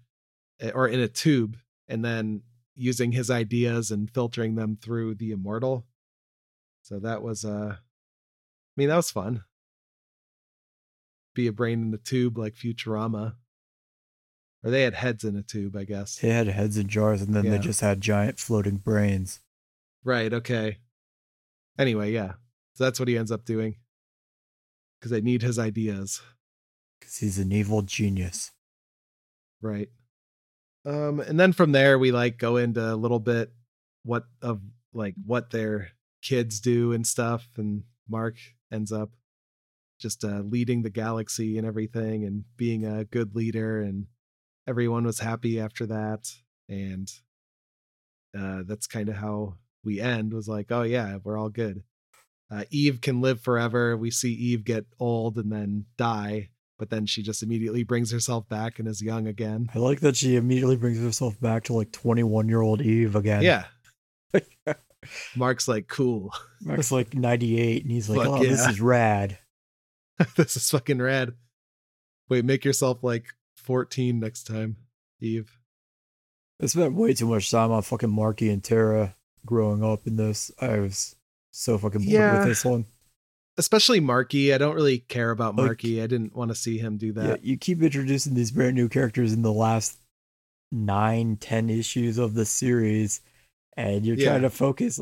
[0.59, 1.57] eh, or in a tube,
[1.87, 2.41] and then
[2.75, 5.85] using his ideas and filtering them through the immortal.
[6.83, 9.43] So that was uh I mean, that was fun.
[11.35, 13.35] Be a brain in a tube like Futurama.
[14.63, 16.17] Or they had heads in a tube, I guess.
[16.17, 17.51] They had heads in jars and then Yeah.
[17.51, 19.39] they just had giant floating brains.
[20.09, 20.79] Right, okay.
[21.77, 22.31] Anyway, yeah.
[22.73, 23.75] So that's what he ends up doing.
[24.97, 26.19] Because they need his ideas.
[26.99, 28.49] Because he's an evil genius.
[29.61, 29.89] Right.
[30.83, 33.51] Um, and then from there we like go into a little bit
[34.01, 34.61] what of
[34.95, 35.91] like what their
[36.23, 38.37] kids do and stuff, and Mark
[38.73, 39.11] ends up
[39.99, 44.07] just uh leading the galaxy and everything and being a good leader and
[44.67, 46.31] everyone was happy after that.
[46.67, 47.11] And
[48.35, 51.83] uh that's kind of how we end was like, oh yeah, we're all good.
[52.51, 53.95] Uh, Eve can live forever.
[53.95, 58.49] We see Eve get old and then die, but then she just immediately brings herself
[58.49, 59.69] back and is young again.
[59.75, 63.43] I like that she immediately brings herself back to like 21 year old Eve again.
[64.33, 64.73] Yeah.
[65.35, 66.33] Mark's like, cool.
[66.61, 69.39] Mark's like 98 and he's like, Fuck oh, this is rad.
[70.35, 71.33] this is fucking rad.
[72.27, 74.75] Wait, make yourself like 14 next time,
[75.21, 75.57] Eve.
[76.61, 80.51] I spent way too much time on fucking Marky and Tara growing up in this.
[80.59, 81.15] I was
[81.51, 82.39] so fucking bored Yeah.
[82.39, 82.85] with this one.
[83.57, 84.53] Especially Marky.
[84.53, 86.01] I don't really care about Like- Marky.
[86.01, 87.43] I didn't want to see him do Yeah, that.
[87.45, 89.97] you keep introducing these brand new characters in the last
[90.71, 93.21] nine, ten issues of the series,
[93.75, 94.29] and you're Yeah.
[94.29, 94.99] trying to focus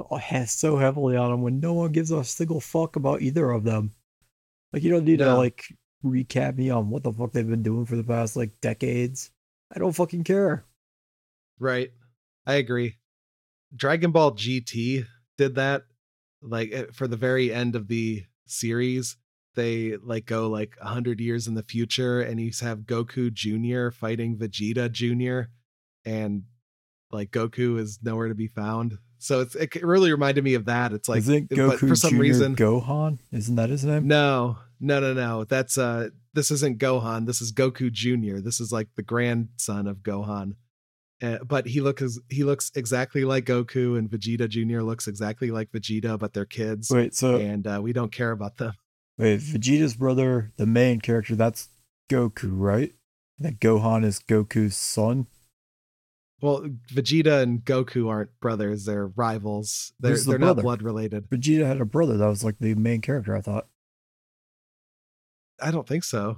[0.48, 3.92] so heavily on them when no one gives a single fuck about either of them.
[4.74, 5.66] Like you don't need to like
[6.04, 9.30] recap me on what the fuck they've been doing for the past like decades.
[9.72, 10.66] I don't fucking care.
[11.60, 11.92] Right.
[12.46, 12.98] I agree.
[13.76, 15.06] Dragon Ball GT
[15.38, 15.84] did that.
[16.42, 19.18] Like eh, for the very end of the series,
[19.56, 23.92] they like go like a hundred years in the future, and you have Goku Junior
[23.92, 25.50] fighting Vegeta Junior,
[26.06, 26.44] and
[27.12, 29.00] like Goku is nowhere to be found.
[29.20, 30.94] So it's it really reminded me of that.
[30.94, 33.20] It's like Isn't but Goku for some Junior reason Gohan?
[33.32, 34.08] Isn't that his name?
[34.08, 35.44] no, no, no, no.
[35.44, 37.26] That's uh this isn't Gohan.
[37.26, 38.40] This is Goku Jr.
[38.40, 40.54] This is like the grandson of Gohan.
[41.22, 44.82] Uh, but he looks he looks exactly like Goku and Vegeta Jr.
[44.82, 46.92] looks exactly like Vegeta, but they're kids.
[46.92, 48.74] Wait, so and uh, we don't care about them.
[49.18, 51.70] wait, Vegeta's brother, the main character, that's
[52.10, 52.94] Goku, right?
[53.40, 55.26] That Gohan is Goku's son.
[56.40, 59.94] Well, Vegeta and Goku aren't brothers; they're rivals.
[60.00, 61.30] They're Who's the they're not blood related.
[61.32, 63.36] Vegeta had a brother that was like the main character.
[63.36, 63.68] I thought.
[65.60, 66.38] I don't think so.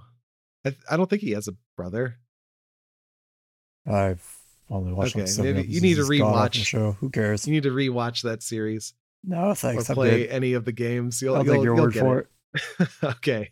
[0.66, 2.20] I, I don't think he has a brother.
[3.86, 4.39] I've
[4.70, 6.92] only watched like Okay, seven maybe you need to this god-awful show.
[6.94, 7.48] Who cares?
[7.48, 9.90] You need to rewatch that series No, or thanks.
[9.90, 11.22] I'm play any of the games.
[11.22, 12.28] You'll, I'll you'll, take your you'll word get for it.
[12.54, 12.90] it.
[13.04, 13.52] okay.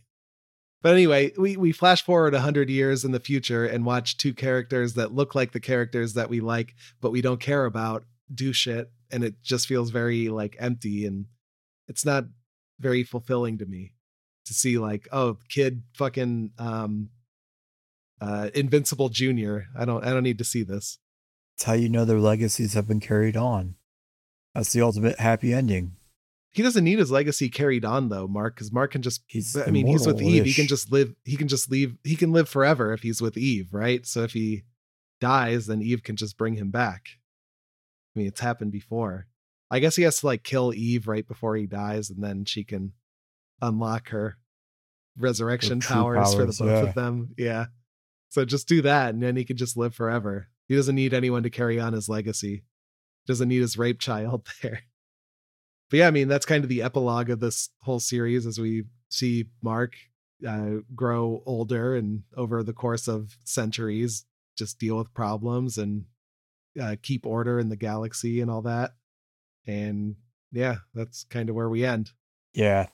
[0.80, 4.94] But anyway, we, we flash forward 100 years in the future and watch two characters
[4.94, 8.90] that look like the characters that we like, but we don't care about do shit.
[9.10, 11.26] And it just feels very like empty and
[11.88, 12.26] it's not
[12.78, 13.94] very fulfilling to me
[14.46, 17.10] to see like, oh, kid fucking um
[18.20, 19.66] uh Invincible Junior.
[19.76, 20.98] I don't I don't need to see this.
[21.58, 23.74] It's how you know their legacies have been carried on.
[24.54, 25.96] That's the ultimate happy ending.
[26.52, 29.56] He doesn't need his legacy carried on though, Mark, because Mark can just He's.
[29.56, 30.44] I mean, he's with Eve.
[30.44, 31.16] He can just live.
[31.24, 31.96] He can just leave.
[32.04, 34.06] He can live forever if he's with Eve, right?
[34.06, 34.62] So if he
[35.20, 37.06] dies, then Eve can just bring him back.
[38.14, 39.26] I mean, it's happened before.
[39.68, 42.62] I guess he has to like kill Eve right before he dies, and then she
[42.62, 42.92] can
[43.60, 44.38] unlock her
[45.18, 46.88] resurrection true powers, for the both yeah.
[46.88, 47.34] of them.
[47.36, 47.66] Yeah.
[48.28, 50.50] So just do that, and then he can just live forever.
[50.68, 52.48] He doesn't need anyone to carry on his legacy.
[52.56, 52.62] He
[53.26, 54.82] Doesn't need his rape child there.
[55.90, 58.84] But yeah, I mean that's kind of the epilogue of this whole series as we
[59.08, 59.94] see Mark
[60.46, 64.26] uh, grow older and over the course of centuries
[64.56, 66.04] just deal with problems and
[66.80, 68.92] uh, keep order in the galaxy and all that.
[69.66, 70.16] And
[70.52, 72.10] yeah, that's kind of where we end.
[72.52, 72.88] Yeah,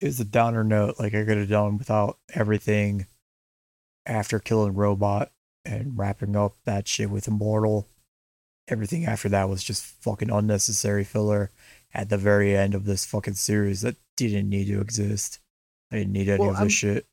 [0.00, 0.96] it was a downer note.
[0.98, 3.06] Like I could have done without everything
[4.06, 5.30] after killing Robot
[5.64, 7.88] and wrapping up that shit with Immortal.
[8.68, 11.50] Everything after that was just fucking unnecessary filler
[11.92, 15.38] at the very end of this fucking series that didn't need to exist.
[15.92, 17.06] I didn't need any Well, of I'm- this shit.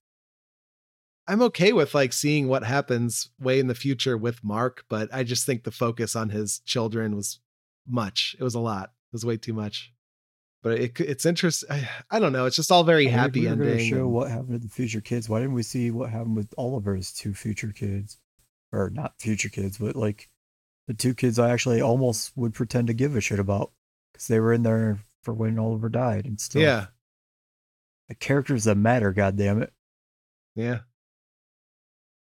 [1.28, 5.24] I'm okay with like seeing what happens way in the future with Mark, but I
[5.24, 7.40] just think the focus on his children was
[7.88, 8.36] much.
[8.40, 8.86] It was a lot.
[8.86, 9.94] It was way too much.
[10.64, 11.70] But it, it's interesting.
[11.72, 12.46] I, I don't know.
[12.46, 13.90] It's just all very I happy we ending.
[13.90, 15.30] Show what happened to the future kids.
[15.30, 18.18] Why didn't we see what happened with Oliver's two future kids,
[18.72, 20.30] or not future kids, but like
[20.88, 23.72] the two kids I actually almost would pretend to give a shit about
[24.12, 26.62] because they were in there for when Oliver died and still.
[26.62, 26.88] yeah,
[28.10, 29.12] the characters that matter.
[29.12, 29.74] God damn it,
[30.56, 30.80] yeah.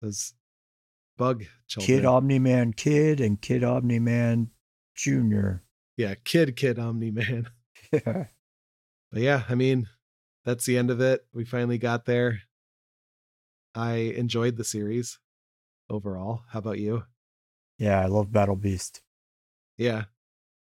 [0.01, 0.33] Those
[1.17, 1.97] bug children.
[1.99, 4.49] Kid Omni Man Kid and Kid Omni Man
[4.95, 5.63] Junior.
[5.97, 7.47] yeah, kid, kid, Omni Man.
[7.91, 8.25] yeah,
[9.11, 9.87] But yeah, I mean,
[10.43, 11.25] that's the end of it.
[11.33, 12.41] We finally got there.
[13.73, 15.19] I enjoyed the series
[15.89, 16.43] overall.
[16.49, 17.03] How about you?
[17.77, 19.01] Yeah, I love Battle Beast.
[19.77, 20.03] Yeah,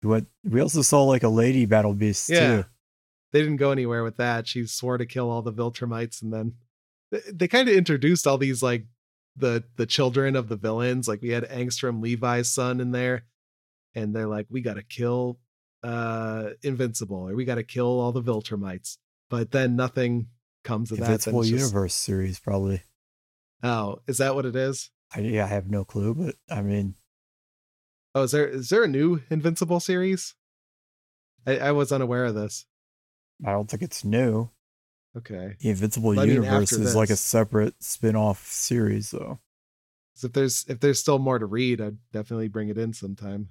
[0.02, 0.26] What.
[0.44, 2.58] We also saw like a lady Battle Beast Yeah.
[2.64, 2.66] too.
[3.32, 4.48] they didn't go anywhere with that.
[4.48, 6.54] She swore to kill all the Viltrumites, and then
[7.12, 8.86] they, they kind of introduced all these like
[9.36, 11.08] the the children of the villains.
[11.08, 13.26] Like we had Angstrom Levy's son in there,
[13.94, 15.38] and they're like, we got to kill
[15.84, 18.98] uh Invincible, or we got to kill all the Viltrumites.
[19.30, 20.28] But then nothing
[20.64, 21.04] comes of that.
[21.06, 22.82] Invincible just- Universe series probably.
[23.62, 24.90] oh, is that what it is?
[25.16, 26.96] I yeah, I have no clue, but I mean,
[28.16, 30.34] Oh, is there is there a new Invincible series?
[31.46, 32.66] I, I was unaware of this.
[33.46, 34.50] I don't think it's new.
[35.16, 35.56] Okay.
[35.60, 39.40] The Invincible I mean, Universe is like a separate spin-off series, though.
[40.16, 43.50] 'Cause if there's if there's still more to read, I'd definitely bring it in sometime.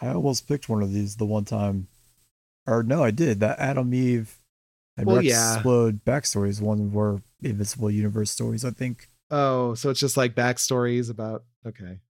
[0.00, 1.86] I almost picked one of these the one time,
[2.66, 3.38] or no, I did.
[3.40, 4.38] That Atom Eve
[4.96, 5.60] and Well, Rex yeah.
[5.62, 8.64] Splode backstory is one were Invincible Universe stories.
[8.64, 9.08] I think.
[9.30, 12.00] Oh, so it's just like backstories about okay.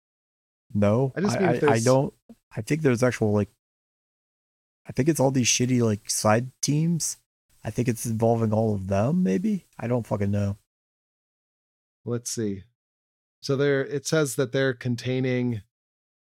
[0.72, 2.14] No, I just I, mean I, I don't.
[2.56, 3.50] I think there's actual like.
[4.86, 7.18] I think it's all these shitty like side teams.
[7.64, 9.22] I think it's involving all of them.
[9.22, 10.56] Maybe I don't fucking know.
[12.04, 12.64] Let's see.
[13.42, 15.62] So there it says that they're containing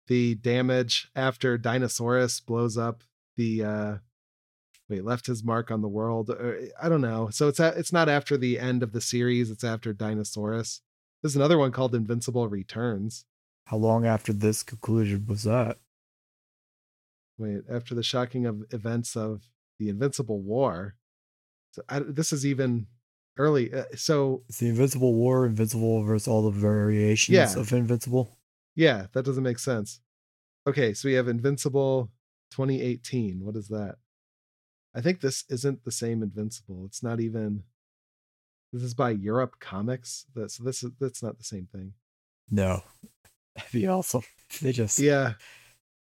[0.09, 3.03] the damage after Dinosaurus blows up
[3.37, 3.97] the uh
[4.89, 6.31] wait, left his mark on the world.
[6.83, 7.29] I don't know.
[7.31, 10.81] So it's a, it's not after the end of the series, it's after Dinosaurus.
[11.23, 13.25] There's another one called Invincible Returns.
[13.67, 15.79] How long after this conclusion was that?
[17.39, 19.43] Wait, after the shocking of events of
[19.79, 20.97] the Invincible War.
[21.73, 22.87] So I, this is even
[23.37, 23.73] early.
[23.73, 27.61] Uh, so It's the Invincible War, Invincible versus all the variations Yeah.
[27.61, 28.39] of Invincible.
[28.75, 30.01] Yeah, that doesn't make sense.
[30.67, 32.11] Okay, so we have Invincible
[32.51, 33.45] 2018.
[33.45, 33.97] What is that?
[34.95, 36.85] I think this isn't the same Invincible.
[36.87, 37.65] It's not even.
[38.73, 40.27] This is by Europe Comics.
[40.35, 41.95] That so this is that's not the same thing.
[42.51, 42.83] No,
[43.57, 44.23] that'd be awesome.
[44.63, 45.35] They just Yeah,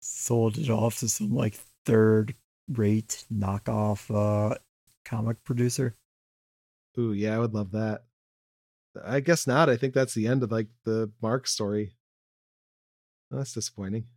[0.02, 2.36] sold it off to some like third
[2.70, 4.56] rate knockoff uh
[5.06, 5.96] comic producer.
[6.98, 8.04] ooh, yeah, I would love that.
[9.04, 9.70] I guess not.
[9.70, 11.96] I think that's the end of like the Mark story.
[13.32, 14.08] That's disappointing.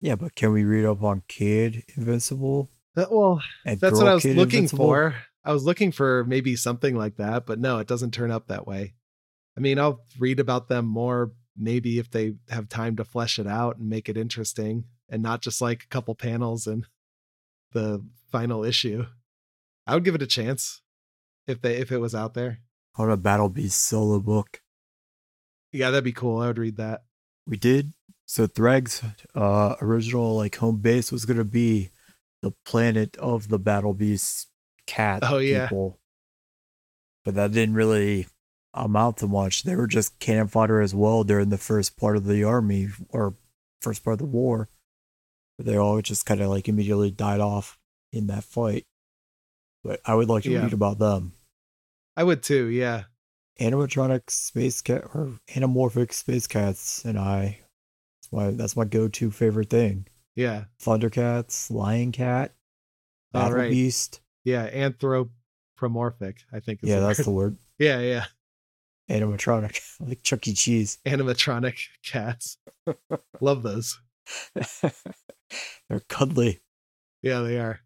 [0.00, 4.14] Yeah, but can we read up on Kid Invincible Uh, well, that's Girl what I
[4.14, 4.86] was Kid looking Invincible?
[4.86, 5.14] for.
[5.48, 8.66] I was looking for maybe something like that, but no, it doesn't turn up that
[8.66, 8.92] way.
[9.56, 13.46] I mean, I'll read about them more maybe if they have time to flesh it
[13.46, 16.84] out and make it interesting and not just like a couple panels in
[17.72, 19.06] the final issue.
[19.86, 20.82] I would give it a chance
[21.46, 22.58] if they if it was out there.
[22.96, 24.60] On a Battle Beast solo book.
[25.72, 26.42] Yeah, that'd be cool.
[26.42, 27.04] I would read that.
[27.46, 27.94] We did.
[28.26, 29.02] So Thragg's
[29.34, 31.88] uh original like home base was gonna be
[32.42, 34.47] the planet of the Battle Beast
[34.88, 35.66] cat Oh, yeah.
[35.68, 35.98] people.
[37.24, 38.26] But that didn't really
[38.74, 39.62] amount to much.
[39.62, 43.34] They were just cannon fodder as well during the first part of the army or
[43.82, 44.68] first part of the war.
[45.56, 47.78] But they all just kind of like immediately died off
[48.12, 48.84] in that fight.
[49.84, 50.62] But I would like to Yeah.
[50.62, 51.32] read about them.
[52.16, 53.04] I would too, yeah.
[53.60, 57.60] Animatronic space cat or anamorphic space cats and I.
[58.22, 60.06] That's my that's my go-to favorite thing.
[60.36, 60.64] Yeah.
[60.80, 62.54] Thundercats, Lion Cat,
[63.32, 63.70] Battle right.
[63.70, 64.20] Beast.
[64.48, 64.64] Yeah.
[64.64, 67.24] Anthropomorphic, I think is Yeah, the that's word.
[67.26, 67.56] the word.
[67.78, 68.24] Yeah, yeah.
[69.10, 70.52] Animatronic, like Chuck E.
[70.54, 70.98] Cheese.
[71.06, 72.58] Animatronic cats.
[73.40, 73.98] Love those.
[75.88, 76.60] They're cuddly.
[77.22, 77.80] Yeah, they are.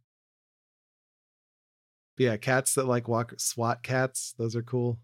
[2.17, 4.35] But yeah, cats that like walk SWAT cats.
[4.39, 4.99] Those are cool.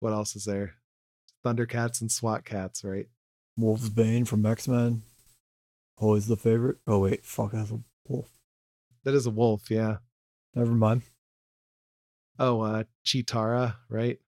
[0.00, 0.74] What else is there?
[1.44, 3.06] Thundercats and SWAT cats, right?
[3.58, 5.02] Wolfsbane from X Men.
[5.96, 6.76] Always the favorite.
[6.86, 8.28] Oh wait, fuck, that's a wolf.
[9.04, 9.96] That is a wolf, yeah.
[10.54, 11.02] Never mind.
[12.38, 14.18] Oh, uh Cheetara, right?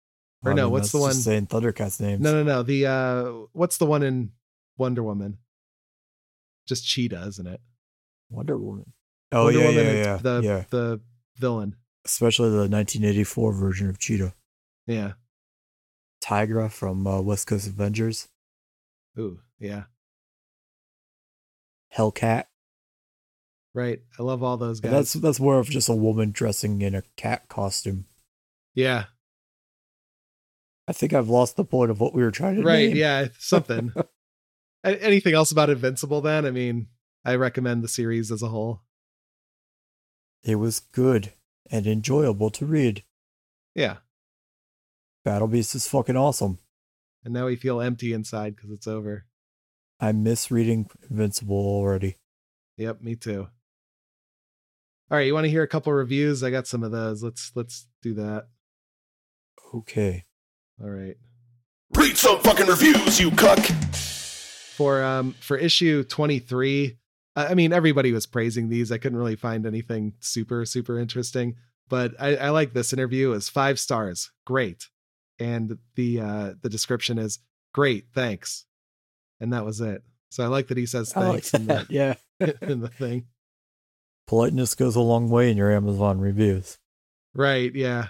[0.44, 1.14] Or I no, mean, what's the one?
[1.14, 2.20] Saying Thundercats names.
[2.20, 2.62] No, no, no.
[2.62, 4.32] The uh what's the one in
[4.76, 5.38] Wonder Woman?
[6.66, 7.60] Just Cheetah, isn't it?
[8.30, 8.92] Wonder Woman.
[9.30, 10.64] Oh Wonder yeah, Woman yeah, yeah, The yeah.
[10.70, 11.00] the
[11.36, 11.76] villain.
[12.04, 14.34] Especially the 1984 version of Cheetah.
[14.86, 15.12] Yeah.
[16.22, 18.28] Tigra from uh, West Coast Avengers.
[19.18, 19.84] Ooh, yeah.
[21.96, 22.44] Hellcat.
[23.74, 24.00] Right.
[24.18, 24.92] I love all those guys.
[24.92, 28.06] That's that's more of just a woman dressing in a cat costume.
[28.74, 29.04] yeah.
[30.88, 32.88] I think I've lost the point of what we were trying to Right.
[32.88, 32.96] name.
[32.96, 33.28] Yeah.
[33.38, 33.92] Something.
[34.84, 36.44] Anything else about Invincible then?
[36.44, 36.88] I mean,
[37.24, 38.82] I recommend the series as a whole.
[40.42, 41.32] It was good
[41.70, 43.04] and enjoyable to read.
[43.76, 43.98] Yeah.
[45.24, 46.58] Battle Beast is fucking awesome.
[47.24, 49.26] And now we feel empty inside because it's over.
[50.00, 52.16] I miss reading Invincible already.
[52.76, 53.46] Yep, me too.
[55.12, 56.42] All right, you want to hear a couple reviews?
[56.42, 57.22] I got some of those.
[57.22, 58.46] Let's let's do that.
[59.74, 60.24] Okay.
[60.82, 61.16] All right.
[61.94, 63.58] Read some fucking reviews, you cuck.
[63.58, 66.96] For um for issue 23,
[67.36, 68.90] I I mean everybody was praising these.
[68.90, 71.56] I couldn't really find anything super super interesting,
[71.90, 74.30] but I, I like this interview as five stars.
[74.46, 74.88] Great.
[75.38, 77.38] And the uh the description is
[77.74, 78.64] great, thanks.
[79.40, 80.04] And that was it.
[80.30, 81.90] So I like that he says I like thanks in, that.
[81.90, 82.14] Yeah.
[82.62, 83.26] in the thing.
[84.32, 86.78] Politeness goes a long way in your Amazon reviews.
[87.34, 88.06] Right, yeah.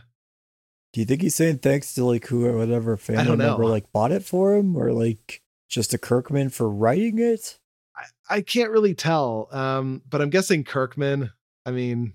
[0.93, 4.13] Do you think he's saying thanks to like who or whatever family member like bought
[4.13, 7.59] it for him or like just a Kirkman for writing it?
[7.97, 9.49] I, I can't really tell.
[9.51, 11.33] Um, but I'm guessing Kirkman.
[11.67, 12.13] I mean,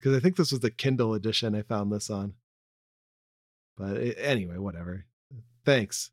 [0.00, 2.34] because I think this was the Kindle edition I found this on.
[3.76, 5.04] But it, anyway, whatever.
[5.64, 6.10] Thanks.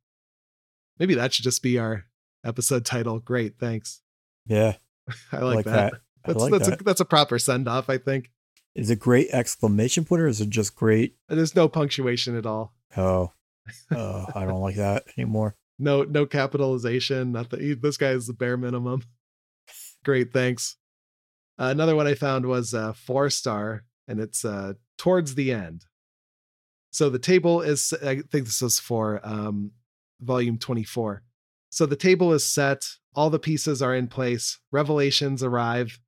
[1.00, 2.06] Maybe that should just be our
[2.46, 3.18] episode title.
[3.18, 4.04] Great, thanks.
[4.46, 4.76] Yeah.
[5.32, 5.96] I like, that.
[5.96, 6.82] I That's like that's that.
[6.82, 7.90] a that's a proper send off.
[7.90, 8.32] I think.
[8.76, 11.16] Is it great exclamation point or is it just great?
[11.30, 12.74] There's no punctuation at all.
[12.98, 13.32] Oh,
[13.92, 15.56] oh I don't like that anymore.
[15.78, 17.32] No no capitalization.
[17.32, 17.80] Nothing.
[17.82, 19.04] this guy is the bare minimum.
[20.04, 20.78] Great, thanks.
[21.60, 25.86] Uh, another one I found was uh, four star, and it's uh, towards the end.
[26.92, 29.72] So the table is, I think this is for um,
[30.22, 31.24] volume 24.
[31.72, 36.00] So the table is set, all the pieces are in place, revelations arrive,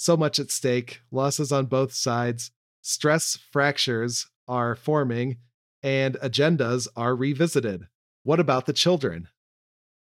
[0.00, 5.36] so much at stake, losses on both sides, stress fractures are forming,
[5.82, 7.86] and agendas are revisited.
[8.22, 9.28] What about the children?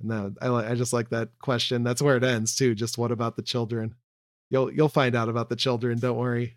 [0.00, 1.84] No, I I just like that question.
[1.84, 2.74] That's where it ends too.
[2.74, 3.94] Just what about the children?
[4.50, 6.00] You'll you'll find out about the children.
[6.00, 6.56] Don't worry.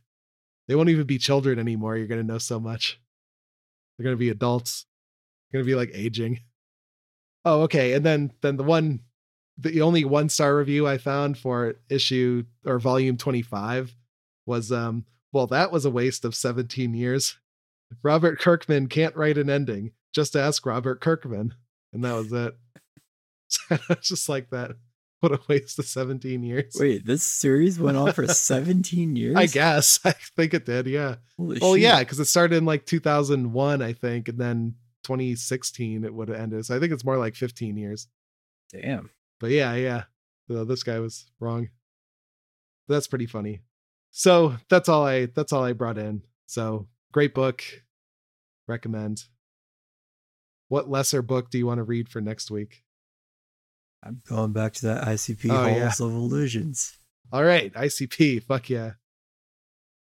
[0.67, 1.97] They won't even be children anymore.
[1.97, 2.99] You're gonna know so much.
[3.97, 4.87] They're gonna be adults.
[5.51, 6.39] They're gonna be like aging.
[7.45, 7.93] Oh, okay.
[7.93, 9.01] And then then the one
[9.59, 13.93] the only one star review I found for issue or volume 25
[14.45, 17.37] was um well that was a waste of 17 years.
[18.03, 19.91] Robert Kirkman can't write an ending.
[20.13, 21.53] Just ask Robert Kirkman.
[21.93, 22.55] And that was it.
[24.01, 24.71] just like that.
[25.21, 26.77] What a waste of 17 years.
[26.79, 29.35] Wait, this series went on for 17 years?
[29.35, 29.99] I guess.
[30.05, 31.15] I think it did, yeah.
[31.37, 31.81] Holy Well, shit.
[31.81, 36.39] yeah, because it started in like 2001, I think, and then 2016 it would have
[36.39, 36.65] ended.
[36.65, 38.07] So I think it's more like 15 years.
[38.71, 39.09] Damn.
[39.39, 40.03] But yeah, yeah.
[40.47, 41.69] So this guy was wrong.
[42.87, 43.61] That's pretty funny.
[44.11, 46.23] So that's all I that's all I brought in.
[46.47, 47.63] So great book.
[48.67, 49.23] Recommend.
[50.67, 52.83] What lesser book do you want to read for next week?
[54.03, 55.87] I'm going back to that ICP Oh, yeah.
[55.87, 56.97] of Illusions.
[57.31, 58.43] All right, ICP.
[58.43, 58.91] Fuck yeah.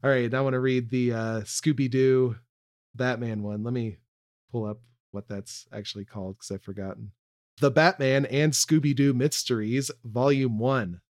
[0.04, 2.36] All right, now I want to read the uh Scooby Doo
[2.94, 3.62] Batman one.
[3.64, 3.98] Let me
[4.50, 7.12] pull up what that's actually called because I've forgotten.
[7.60, 11.00] The Batman and Scooby Doo Mysteries, Volume 1.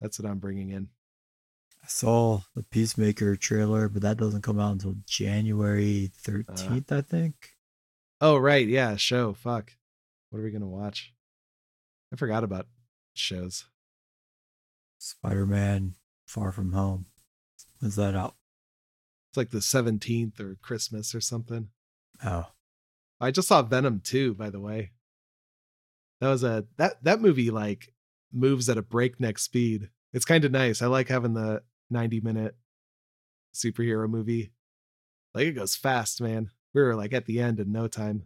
[0.00, 0.88] That's what I'm bringing in.
[1.82, 6.30] I saw the Peacemaker trailer, but that doesn't come out until January Uh.
[6.30, 7.50] 13th, I think.
[8.20, 8.66] Oh, right.
[8.66, 9.34] Yeah, show.
[9.34, 9.72] Fuck.
[10.30, 11.12] What are we going to watch?
[12.12, 12.66] I forgot about
[13.14, 13.66] shows.
[14.98, 15.94] Spider Man
[16.26, 17.06] Far From Home.
[17.80, 18.34] When's that out?
[19.30, 21.68] It's like the 17th or Christmas or something.
[22.24, 22.46] Oh,
[23.20, 24.92] I just saw Venom 2, by the way.
[26.20, 27.92] That was a that that movie like
[28.32, 29.90] moves at a breakneck speed.
[30.12, 30.80] It's kind of nice.
[30.80, 32.56] I like having the 90 minute
[33.54, 34.52] superhero movie.
[35.34, 36.50] Like it goes fast, man.
[36.72, 38.24] We were like at the end in no time.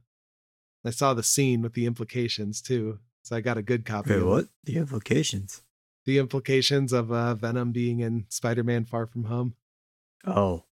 [0.84, 4.11] I saw the scene with the implications too, so I got a good copy.
[4.11, 4.45] Wait, of what?
[4.45, 4.51] It.
[4.64, 5.62] The implications?
[6.07, 9.55] The implications of uh, Venom being in Spider-Man: Far From Home.
[10.24, 10.64] Oh,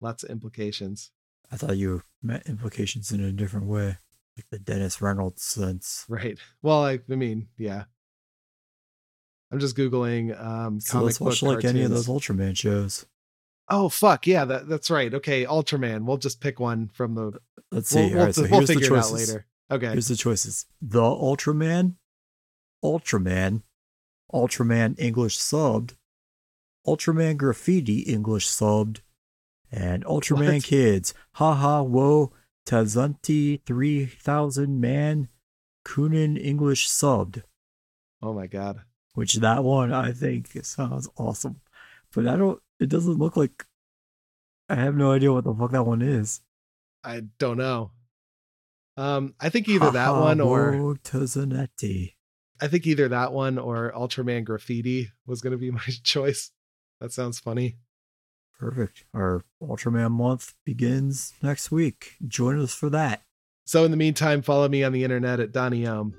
[0.00, 1.10] Lots of implications.
[1.50, 3.96] I thought you meant implications in a different way,
[4.36, 6.04] like the Dennis Reynolds sense.
[6.08, 6.38] Right.
[6.62, 7.84] Well, I, I mean, yeah.
[9.50, 12.06] I'm just googling um So comic let's watch like any of cartoons.
[12.06, 13.06] those Ultraman shows.
[13.70, 15.12] Oh fuck yeah, that, that's right.
[15.12, 16.04] Okay, Ultraman.
[16.04, 17.38] We'll just pick one from the.
[17.72, 18.10] Let's We'll, see.
[18.14, 19.46] we'll, All right, so we'll here's the figure it out later.
[19.70, 19.86] Okay.
[19.92, 21.94] Here's the choices: the Ultraman,
[22.84, 23.62] Ultraman,
[24.32, 25.94] Ultraman English subbed,
[26.86, 29.00] Ultraman Graffiti English subbed,
[29.70, 30.62] and Ultraman What?
[30.64, 31.14] Kids.
[31.32, 32.32] Haha, whoa,
[32.66, 35.28] Tazunti three thousand man,
[35.84, 37.42] Kunin English subbed.
[38.22, 38.82] Oh my god.
[39.14, 41.60] Which that one I think sounds awesome,
[42.14, 42.60] but I don't.
[42.78, 43.64] It doesn't look like.
[44.68, 46.40] I have no idea what the fuck that one is.
[47.02, 47.92] I don't know.
[48.98, 52.14] Um, I think either that Haha, one or whoa, Tazanetti.
[52.60, 56.50] I think either that one or Ultraman Graffiti was going to be my choice.
[57.00, 57.78] That sounds funny.
[58.58, 59.04] Perfect.
[59.14, 62.14] Our Ultraman month begins next week.
[62.26, 63.22] Join us for that.
[63.64, 66.14] So in the meantime, follow me on the internet at Donny Ohm.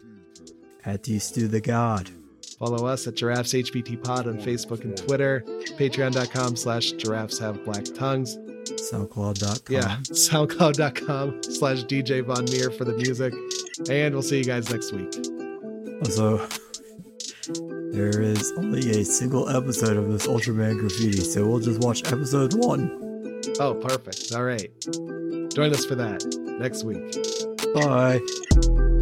[0.85, 2.09] At to the God.
[2.57, 5.43] Follow us at Giraffes HBT Pod on Facebook and Twitter.
[5.77, 8.37] Patreon.com slash giraffes have black tongues.
[8.37, 9.73] SoundCloud.com.
[9.73, 9.97] Yeah.
[10.03, 13.33] SoundCloud.com slash DJ Von Meer for the music.
[13.89, 15.15] And we'll see you guys next week.
[16.03, 16.47] Also,
[17.91, 22.53] there is only a single episode of this Ultraman graffiti, so we'll just watch episode
[22.53, 23.41] one.
[23.59, 24.31] Oh, perfect.
[24.33, 24.69] All right.
[25.53, 26.23] Join us for that
[26.59, 27.15] next week.
[27.73, 28.98] Bye.